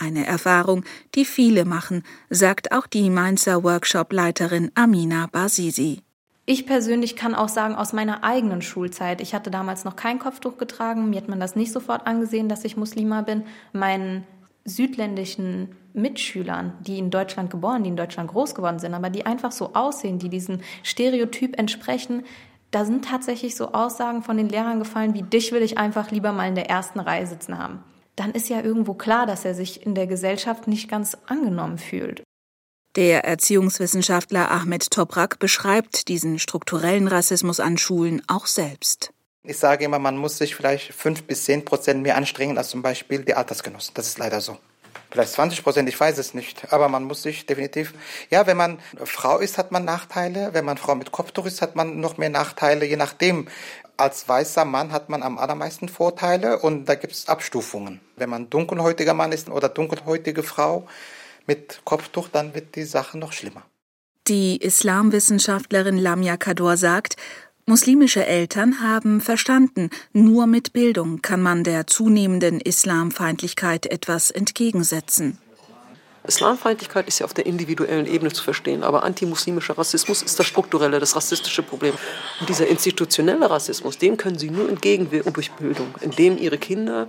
Eine 0.00 0.26
Erfahrung, 0.26 0.84
die 1.14 1.26
viele 1.26 1.66
machen, 1.66 2.04
sagt 2.30 2.72
auch 2.72 2.86
die 2.86 3.10
Mainzer 3.10 3.62
Workshop-Leiterin 3.62 4.70
Amina 4.74 5.28
Basisi. 5.30 6.00
Ich 6.46 6.64
persönlich 6.64 7.16
kann 7.16 7.34
auch 7.34 7.50
sagen, 7.50 7.74
aus 7.74 7.92
meiner 7.92 8.24
eigenen 8.24 8.62
Schulzeit, 8.62 9.20
ich 9.20 9.34
hatte 9.34 9.50
damals 9.50 9.84
noch 9.84 9.96
kein 9.96 10.18
Kopftuch 10.18 10.56
getragen, 10.56 11.10
mir 11.10 11.18
hat 11.18 11.28
man 11.28 11.38
das 11.38 11.54
nicht 11.54 11.70
sofort 11.70 12.06
angesehen, 12.06 12.48
dass 12.48 12.64
ich 12.64 12.78
Muslima 12.78 13.20
bin. 13.20 13.42
Meinen 13.74 14.26
südländischen 14.64 15.76
Mitschülern, 15.92 16.72
die 16.80 16.98
in 16.98 17.10
Deutschland 17.10 17.50
geboren, 17.50 17.82
die 17.82 17.90
in 17.90 17.96
Deutschland 17.96 18.30
groß 18.30 18.54
geworden 18.54 18.78
sind, 18.78 18.94
aber 18.94 19.10
die 19.10 19.26
einfach 19.26 19.52
so 19.52 19.74
aussehen, 19.74 20.18
die 20.18 20.30
diesem 20.30 20.60
Stereotyp 20.82 21.58
entsprechen, 21.58 22.24
da 22.70 22.86
sind 22.86 23.04
tatsächlich 23.04 23.54
so 23.54 23.72
Aussagen 23.72 24.22
von 24.22 24.38
den 24.38 24.48
Lehrern 24.48 24.78
gefallen, 24.78 25.12
wie 25.12 25.22
dich 25.22 25.52
will 25.52 25.62
ich 25.62 25.76
einfach 25.76 26.10
lieber 26.10 26.32
mal 26.32 26.48
in 26.48 26.54
der 26.54 26.70
ersten 26.70 27.00
Reihe 27.00 27.26
sitzen 27.26 27.58
haben 27.58 27.84
dann 28.16 28.32
ist 28.32 28.48
ja 28.48 28.60
irgendwo 28.60 28.94
klar, 28.94 29.26
dass 29.26 29.44
er 29.44 29.54
sich 29.54 29.84
in 29.84 29.94
der 29.94 30.06
Gesellschaft 30.06 30.66
nicht 30.66 30.88
ganz 30.88 31.16
angenommen 31.26 31.78
fühlt. 31.78 32.22
Der 32.96 33.24
Erziehungswissenschaftler 33.24 34.50
Ahmed 34.50 34.90
Toprak 34.90 35.38
beschreibt 35.38 36.08
diesen 36.08 36.38
strukturellen 36.40 37.06
Rassismus 37.06 37.60
an 37.60 37.78
Schulen 37.78 38.20
auch 38.26 38.46
selbst. 38.46 39.12
Ich 39.44 39.58
sage 39.58 39.84
immer, 39.84 39.98
man 39.98 40.16
muss 40.16 40.38
sich 40.38 40.54
vielleicht 40.54 40.92
fünf 40.92 41.22
bis 41.22 41.44
zehn 41.44 41.64
Prozent 41.64 42.02
mehr 42.02 42.16
anstrengen 42.16 42.58
als 42.58 42.68
zum 42.68 42.82
Beispiel 42.82 43.24
die 43.24 43.34
Altersgenossen. 43.34 43.94
Das 43.94 44.08
ist 44.08 44.18
leider 44.18 44.40
so. 44.40 44.58
Vielleicht 45.10 45.32
20 45.32 45.64
Prozent, 45.64 45.88
ich 45.88 45.98
weiß 45.98 46.18
es 46.18 46.34
nicht. 46.34 46.72
Aber 46.72 46.88
man 46.88 47.04
muss 47.04 47.22
sich 47.22 47.46
definitiv, 47.46 47.94
ja, 48.30 48.46
wenn 48.46 48.56
man 48.56 48.78
Frau 49.04 49.38
ist, 49.38 49.58
hat 49.58 49.72
man 49.72 49.84
Nachteile. 49.84 50.50
Wenn 50.52 50.64
man 50.64 50.78
Frau 50.78 50.94
mit 50.94 51.12
Kopftuch 51.12 51.46
ist, 51.46 51.62
hat 51.62 51.76
man 51.76 52.00
noch 52.00 52.16
mehr 52.16 52.30
Nachteile, 52.30 52.84
je 52.86 52.96
nachdem 52.96 53.48
als 53.96 54.28
weißer 54.28 54.64
Mann 54.64 54.92
hat 54.92 55.10
man 55.10 55.22
am 55.22 55.38
allermeisten 55.38 55.88
Vorteile 55.88 56.58
und 56.58 56.86
da 56.86 56.94
gibt 56.94 57.12
es 57.12 57.28
Abstufungen. 57.28 58.00
Wenn 58.16 58.30
man 58.30 58.48
dunkelhäutiger 58.48 59.14
Mann 59.14 59.30
ist 59.30 59.50
oder 59.50 59.68
dunkelhäutige 59.68 60.42
Frau 60.42 60.88
mit 61.46 61.82
Kopftuch, 61.84 62.28
dann 62.28 62.54
wird 62.54 62.76
die 62.76 62.84
Sache 62.84 63.18
noch 63.18 63.32
schlimmer. 63.32 63.62
Die 64.26 64.56
Islamwissenschaftlerin 64.56 65.98
Lamia 65.98 66.36
Kador 66.36 66.76
sagt, 66.76 67.16
muslimische 67.70 68.26
Eltern 68.26 68.80
haben 68.80 69.20
verstanden, 69.20 69.90
nur 70.12 70.48
mit 70.48 70.72
Bildung 70.72 71.22
kann 71.22 71.40
man 71.40 71.62
der 71.62 71.86
zunehmenden 71.86 72.60
Islamfeindlichkeit 72.60 73.86
etwas 73.86 74.32
entgegensetzen. 74.32 75.38
Islamfeindlichkeit 76.26 77.06
ist 77.06 77.20
ja 77.20 77.26
auf 77.26 77.32
der 77.32 77.46
individuellen 77.46 78.06
Ebene 78.06 78.32
zu 78.32 78.42
verstehen, 78.42 78.82
aber 78.82 79.04
antimuslimischer 79.04 79.78
Rassismus 79.78 80.20
ist 80.20 80.36
das 80.36 80.46
strukturelle, 80.46 80.98
das 80.98 81.14
rassistische 81.14 81.62
Problem. 81.62 81.94
Und 82.40 82.48
dieser 82.48 82.66
institutionelle 82.66 83.48
Rassismus, 83.48 83.98
dem 83.98 84.16
können 84.16 84.36
sie 84.36 84.50
nur 84.50 84.68
entgegenwirken 84.68 85.32
durch 85.32 85.52
Bildung, 85.52 85.94
indem 86.00 86.38
ihre 86.38 86.58
Kinder 86.58 87.06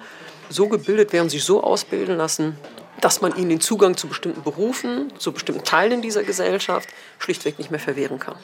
so 0.49 0.67
gebildet 0.67 1.11
werden, 1.11 1.29
sich 1.29 1.43
so 1.43 1.63
ausbilden 1.63 2.17
lassen, 2.17 2.55
dass 3.01 3.19
man 3.21 3.35
ihnen 3.35 3.49
den 3.49 3.61
Zugang 3.61 3.97
zu 3.97 4.07
bestimmten 4.07 4.43
Berufen, 4.43 5.11
zu 5.17 5.31
bestimmten 5.31 5.63
Teilen 5.63 6.03
dieser 6.03 6.21
Gesellschaft 6.21 6.87
schlichtweg 7.17 7.57
nicht 7.57 7.71
mehr 7.71 7.79
verwehren 7.79 8.19
kann. 8.19 8.35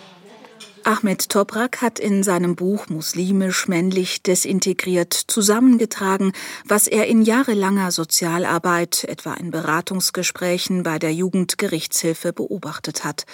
Ahmed 0.87 1.27
Toprak 1.27 1.81
hat 1.81 1.99
in 1.99 2.23
seinem 2.23 2.55
Buch 2.55 2.87
Muslimisch 2.87 3.67
männlich 3.67 4.23
desintegriert 4.23 5.11
zusammengetragen, 5.13 6.31
was 6.63 6.87
er 6.87 7.07
in 7.07 7.23
jahrelanger 7.23 7.91
Sozialarbeit, 7.91 9.03
etwa 9.03 9.33
in 9.33 9.51
Beratungsgesprächen 9.51 10.83
bei 10.83 10.97
der 10.97 11.13
Jugendgerichtshilfe 11.13 12.31
beobachtet 12.31 13.03
hat. 13.03 13.25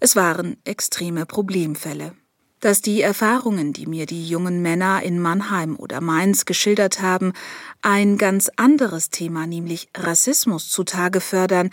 Es 0.00 0.16
waren 0.16 0.58
extreme 0.64 1.24
Problemfälle. 1.24 2.12
Dass 2.60 2.82
die 2.82 3.00
Erfahrungen, 3.00 3.72
die 3.72 3.86
mir 3.86 4.04
die 4.04 4.28
jungen 4.28 4.60
Männer 4.60 5.02
in 5.02 5.18
Mannheim 5.18 5.76
oder 5.76 6.02
Mainz 6.02 6.44
geschildert 6.44 7.00
haben, 7.00 7.32
ein 7.80 8.18
ganz 8.18 8.50
anderes 8.56 9.08
Thema, 9.08 9.46
nämlich 9.46 9.88
Rassismus 9.96 10.68
zutage 10.68 11.22
fördern, 11.22 11.70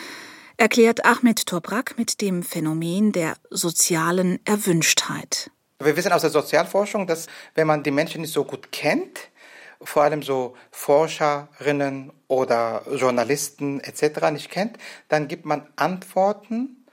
erklärt 0.59 1.05
Ahmed 1.05 1.45
Toprak 1.45 1.97
mit 1.97 2.19
dem 2.19 2.43
Phänomen 2.43 3.13
der 3.13 3.35
sozialen 3.49 4.45
Erwünschtheit. 4.45 5.51
Wir 5.79 5.95
wissen 5.95 6.11
aus 6.11 6.21
der 6.21 6.31
Sozialforschung, 6.31 7.07
dass 7.07 7.27
wenn 7.55 7.65
man 7.65 7.81
die 7.81 7.91
Menschen 7.91 8.21
nicht 8.21 8.33
so 8.33 8.43
gut 8.43 8.73
kennt, 8.73 9.29
vor 9.81 10.03
allem 10.03 10.21
so 10.21 10.57
Forscherinnen 10.71 12.11
oder 12.27 12.83
Journalisten 12.93 13.79
etc. 13.79 14.31
nicht 14.33 14.51
kennt, 14.51 14.77
dann 15.07 15.29
gibt 15.29 15.45
man 15.45 15.65
Antworten, 15.77 16.85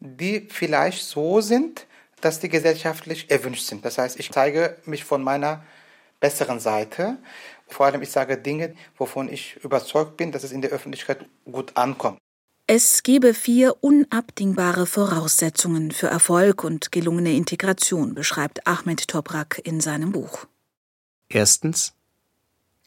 die 0.00 0.48
vielleicht 0.50 1.04
so 1.04 1.40
sind, 1.40 1.86
dass 2.20 2.40
die 2.40 2.48
gesellschaftlich 2.48 3.30
erwünscht 3.30 3.66
sind. 3.66 3.84
Das 3.84 3.98
heißt, 3.98 4.18
ich 4.18 4.32
zeige 4.32 4.78
mich 4.84 5.04
von 5.04 5.22
meiner 5.22 5.62
besseren 6.18 6.58
Seite. 6.58 7.18
Vor 7.68 7.86
allem, 7.86 8.02
ich 8.02 8.10
sage 8.10 8.36
Dinge, 8.36 8.74
wovon 8.98 9.28
ich 9.28 9.62
überzeugt 9.62 10.16
bin, 10.16 10.32
dass 10.32 10.42
es 10.42 10.50
in 10.50 10.60
der 10.60 10.72
Öffentlichkeit 10.72 11.24
gut 11.44 11.76
ankommt. 11.76 12.18
Es 12.74 13.02
gebe 13.02 13.34
vier 13.34 13.76
unabdingbare 13.82 14.86
Voraussetzungen 14.86 15.90
für 15.90 16.06
Erfolg 16.06 16.64
und 16.64 16.90
gelungene 16.90 17.34
Integration, 17.34 18.14
beschreibt 18.14 18.66
Ahmed 18.66 19.08
Toprak 19.08 19.60
in 19.62 19.82
seinem 19.82 20.10
Buch. 20.10 20.46
Erstens 21.28 21.92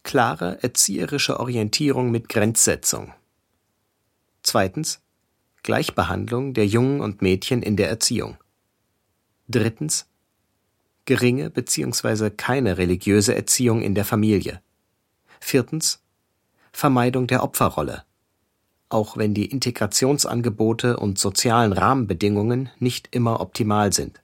klare 0.02 0.58
erzieherische 0.63 1.39
Orientierung 1.39 2.10
mit 2.10 2.30
Grenzsetzung. 2.30 3.13
Zweitens 4.41 5.02
Gleichbehandlung 5.62 6.56
der 6.56 6.65
Jungen 6.65 7.00
und 7.00 7.21
Mädchen 7.21 7.62
in 7.62 7.78
der 7.78 7.88
Erziehung. 7.88 8.38
Drittens 9.50 10.08
geringe 11.06 11.52
bzw. 11.52 12.32
keine 12.32 12.80
religiöse 12.80 13.36
Erziehung 13.36 13.84
in 13.84 13.93
der 13.93 14.06
Familie. 14.06 14.63
Viertens 15.39 16.02
Vermeidung 16.71 17.28
der 17.28 17.43
Opferrolle. 17.43 18.04
Auch 18.89 19.17
wenn 19.17 19.34
die 19.34 19.45
Integrationsangebote 19.45 20.98
und 20.98 21.17
sozialen 21.17 21.74
Rahmenbedingungen 21.74 22.69
nicht 22.80 23.10
immer 23.12 23.39
optimal 23.39 23.93
sind. 23.93 24.21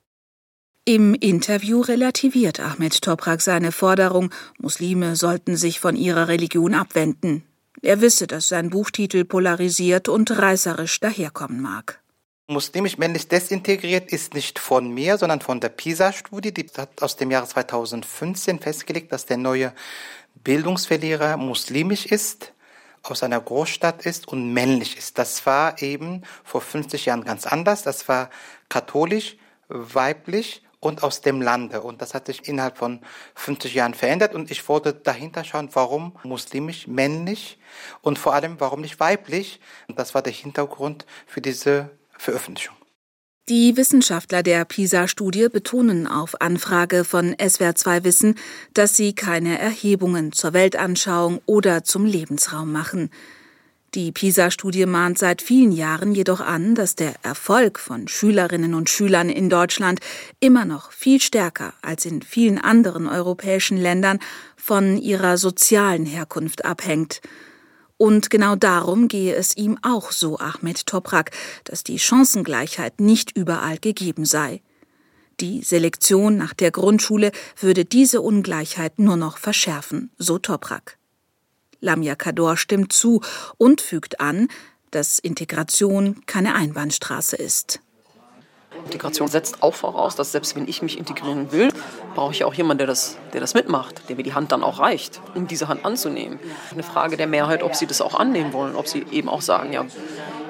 Im 0.86 1.14
Interview 1.14 1.82
relativiert 1.82 2.60
Ahmed 2.60 3.02
Toprak 3.02 3.42
seine 3.42 3.72
Forderung, 3.72 4.32
Muslime 4.58 5.16
sollten 5.16 5.56
sich 5.56 5.80
von 5.80 5.96
ihrer 5.96 6.28
Religion 6.28 6.74
abwenden. 6.74 7.44
Er 7.84 8.02
wisse, 8.02 8.28
dass 8.28 8.48
sein 8.48 8.70
Buchtitel 8.70 9.24
polarisiert 9.26 10.10
und 10.10 10.32
reißerisch 10.32 11.00
daherkommen 11.00 11.62
mag. 11.62 12.02
Muslimisch 12.48 12.98
männlich 12.98 13.28
desintegriert 13.28 14.12
ist 14.12 14.34
nicht 14.34 14.60
von 14.60 14.92
mir, 14.94 15.18
sondern 15.18 15.42
von 15.42 15.60
der 15.60 15.70
PISA-Studie. 15.70 16.54
Die 16.54 16.68
hat 16.78 17.02
aus 17.02 17.16
dem 17.16 17.32
Jahre 17.32 17.48
2015 17.48 18.60
festgelegt, 18.60 19.12
dass 19.12 19.26
der 19.26 19.38
neue 19.38 19.74
Bildungsverlierer 20.44 21.38
muslimisch 21.38 22.06
ist, 22.06 22.54
aus 23.04 23.24
einer 23.24 23.40
Großstadt 23.40 24.06
ist 24.06 24.28
und 24.28 24.54
männlich 24.54 24.98
ist. 24.98 25.18
Das 25.18 25.46
war 25.46 25.82
eben 25.82 26.24
vor 26.44 26.62
50 26.62 27.06
Jahren 27.06 27.24
ganz 27.24 27.46
anders. 27.46 27.84
Das 27.84 28.08
war 28.08 28.30
katholisch, 28.70 29.38
weiblich 29.68 30.64
und 30.80 31.04
aus 31.04 31.22
dem 31.22 31.42
Lande. 31.42 31.82
Und 31.82 32.02
das 32.02 32.14
hat 32.14 32.26
sich 32.26 32.48
innerhalb 32.48 32.78
von 32.78 33.00
50 33.36 33.74
Jahren 33.74 33.94
verändert. 33.94 34.36
Und 34.36 34.52
ich 34.52 34.68
wollte 34.68 34.94
dahinter 34.94 35.44
schauen, 35.44 35.70
warum 35.74 36.18
muslimisch, 36.24 36.88
männlich 36.88 37.58
und 38.02 38.20
vor 38.20 38.34
allem 38.34 38.60
warum 38.60 38.82
nicht 38.82 39.00
weiblich. 39.00 39.62
Und 39.88 39.98
das 39.98 40.14
war 40.14 40.22
der 40.22 40.34
Hintergrund 40.34 41.06
für 41.26 41.42
diese 41.42 41.92
Veröffentlichung. 42.18 42.81
Die 43.50 43.76
Wissenschaftler 43.76 44.44
der 44.44 44.66
PISA-Studie 44.66 45.48
betonen 45.52 46.06
auf 46.06 46.40
Anfrage 46.42 47.04
von 47.04 47.34
SWR2 47.34 48.04
Wissen, 48.04 48.36
dass 48.76 48.96
sie 48.96 49.14
keine 49.14 49.58
Erhebungen 49.58 50.32
zur 50.32 50.54
Weltanschauung 50.54 51.42
oder 51.48 51.84
zum 51.84 52.06
Lebensraum 52.06 52.72
machen. 52.72 53.10
Die 53.96 54.12
PISA-Studie 54.12 54.86
mahnt 54.86 55.18
seit 55.18 55.42
vielen 55.42 55.72
Jahren 55.72 56.14
jedoch 56.14 56.40
an, 56.40 56.76
dass 56.76 56.96
der 56.96 57.16
Erfolg 57.24 57.80
von 57.80 58.08
Schülerinnen 58.08 58.76
und 58.76 58.92
Schülern 58.92 59.30
in 59.30 59.50
Deutschland 59.50 60.00
immer 60.40 60.64
noch 60.64 60.92
viel 60.92 61.20
stärker 61.20 61.74
als 61.82 62.06
in 62.06 62.22
vielen 62.22 62.60
anderen 62.60 63.08
europäischen 63.08 63.78
Ländern 63.78 64.20
von 64.56 64.98
ihrer 64.98 65.38
sozialen 65.38 66.06
Herkunft 66.06 66.64
abhängt. 66.64 67.22
Und 68.02 68.32
genau 68.32 68.56
darum 68.56 69.08
gehe 69.08 69.36
es 69.36 69.56
ihm 69.56 69.78
auch 69.84 70.12
so, 70.12 70.40
Ahmed 70.40 70.88
Toprak, 70.88 71.30
dass 71.66 71.84
die 71.84 72.00
Chancengleichheit 72.00 73.00
nicht 73.00 73.38
überall 73.38 73.78
gegeben 73.78 74.26
sei. 74.26 74.64
Die 75.40 75.62
Selektion 75.62 76.36
nach 76.36 76.56
der 76.56 76.72
Grundschule 76.72 77.32
würde 77.60 77.86
diese 77.86 78.22
Ungleichheit 78.22 78.98
nur 78.98 79.18
noch 79.18 79.38
verschärfen, 79.38 80.10
so 80.18 80.40
Toprak. 80.40 80.98
Lamia 81.80 82.16
Kador 82.16 82.58
stimmt 82.58 82.92
zu 82.92 83.22
und 83.60 83.82
fügt 83.82 84.20
an, 84.20 84.48
dass 84.90 85.20
Integration 85.20 86.26
keine 86.26 86.56
Einbahnstraße 86.56 87.36
ist. 87.36 87.82
Integration 88.86 89.28
setzt 89.28 89.64
auch 89.64 89.74
voraus, 89.74 90.16
dass 90.16 90.32
selbst 90.32 90.56
wenn 90.56 90.68
ich 90.68 90.82
mich 90.82 90.98
integrieren 90.98 91.52
will, 91.52 91.72
brauche 92.16 92.34
ich 92.34 92.44
auch 92.44 92.54
jemanden, 92.54 92.80
der 92.80 92.88
das, 92.88 93.18
der 93.34 93.42
das 93.42 93.54
mitmacht, 93.54 94.10
der 94.10 94.16
mir 94.16 94.24
die 94.24 94.34
Hand 94.34 94.52
dann 94.52 94.64
auch 94.64 94.80
reicht, 94.80 95.22
um 95.36 95.48
diese 95.48 95.68
Hand 95.68 95.86
anzunehmen. 95.86 96.40
Eine 96.72 96.84
Frage 96.84 97.18
der 97.18 97.28
Mehrheit, 97.28 97.64
ob 97.64 97.76
sie 97.76 97.88
das 97.88 98.02
auch 98.02 98.16
annehmen 98.16 98.54
wollen, 98.54 98.76
ob 98.76 98.88
sie 98.88 99.06
eben 99.12 99.30
auch 99.30 99.42
sagen, 99.42 99.74
ja, 99.74 99.86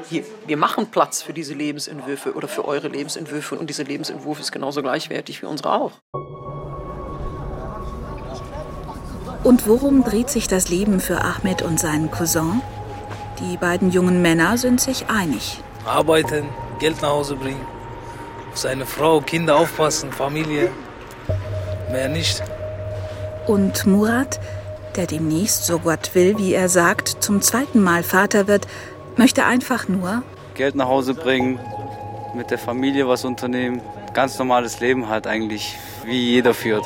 hier, 0.10 0.24
wir 0.46 0.58
machen 0.58 0.88
Platz 0.88 1.22
für 1.22 1.34
diese 1.34 1.54
Lebensentwürfe 1.54 2.34
oder 2.34 2.48
für 2.48 2.65
eure 2.65 2.89
Lebensentwürfe 2.89 3.56
und 3.56 3.70
dieser 3.70 3.86
Lebensentwurf 3.86 4.39
ist 4.39 4.52
genauso 4.52 4.82
gleichwertig 4.82 5.41
wie 5.41 5.46
unsere 5.46 5.72
auch. 5.74 5.94
Und 9.44 9.67
worum 9.67 10.04
dreht 10.04 10.30
sich 10.30 10.48
das 10.48 10.70
Leben 10.70 11.00
für 11.00 11.22
Ahmed 11.22 11.62
und 11.63 11.80
seinen 11.80 12.12
Cousin? 12.12 12.62
Die 13.39 13.58
beiden 13.58 13.89
jungen 13.89 14.22
Männer 14.22 14.58
sind 14.58 14.80
sich 14.80 15.08
einig. 15.08 15.60
Arbeiten, 15.86 16.46
Geld 16.80 17.02
nach 17.02 17.10
Hause 17.10 17.36
bringen, 17.36 17.65
auf 18.51 18.57
seine 18.57 18.85
Frau, 18.85 19.21
Kinder 19.21 19.55
aufpassen, 19.55 20.11
Familie. 20.11 20.69
Mehr 21.91 22.09
nicht. 22.09 22.43
Und 23.47 23.85
Murat, 23.85 24.39
der 24.95 25.07
demnächst, 25.07 25.65
so 25.65 25.79
Gott 25.79 26.11
will, 26.13 26.37
wie 26.37 26.53
er 26.53 26.69
sagt, 26.69 27.23
zum 27.23 27.41
zweiten 27.41 27.81
Mal 27.81 28.03
Vater 28.03 28.47
wird, 28.47 28.67
möchte 29.15 29.45
einfach 29.45 29.87
nur 29.87 30.23
Geld 30.55 30.75
nach 30.75 30.87
Hause 30.87 31.13
bringen, 31.13 31.59
mit 32.35 32.51
der 32.51 32.57
Familie 32.57 33.07
was 33.07 33.23
unternehmen, 33.23 33.81
ganz 34.13 34.37
normales 34.37 34.79
Leben 34.79 35.07
hat 35.07 35.27
eigentlich, 35.27 35.77
wie 36.05 36.31
jeder 36.31 36.53
führt. 36.53 36.85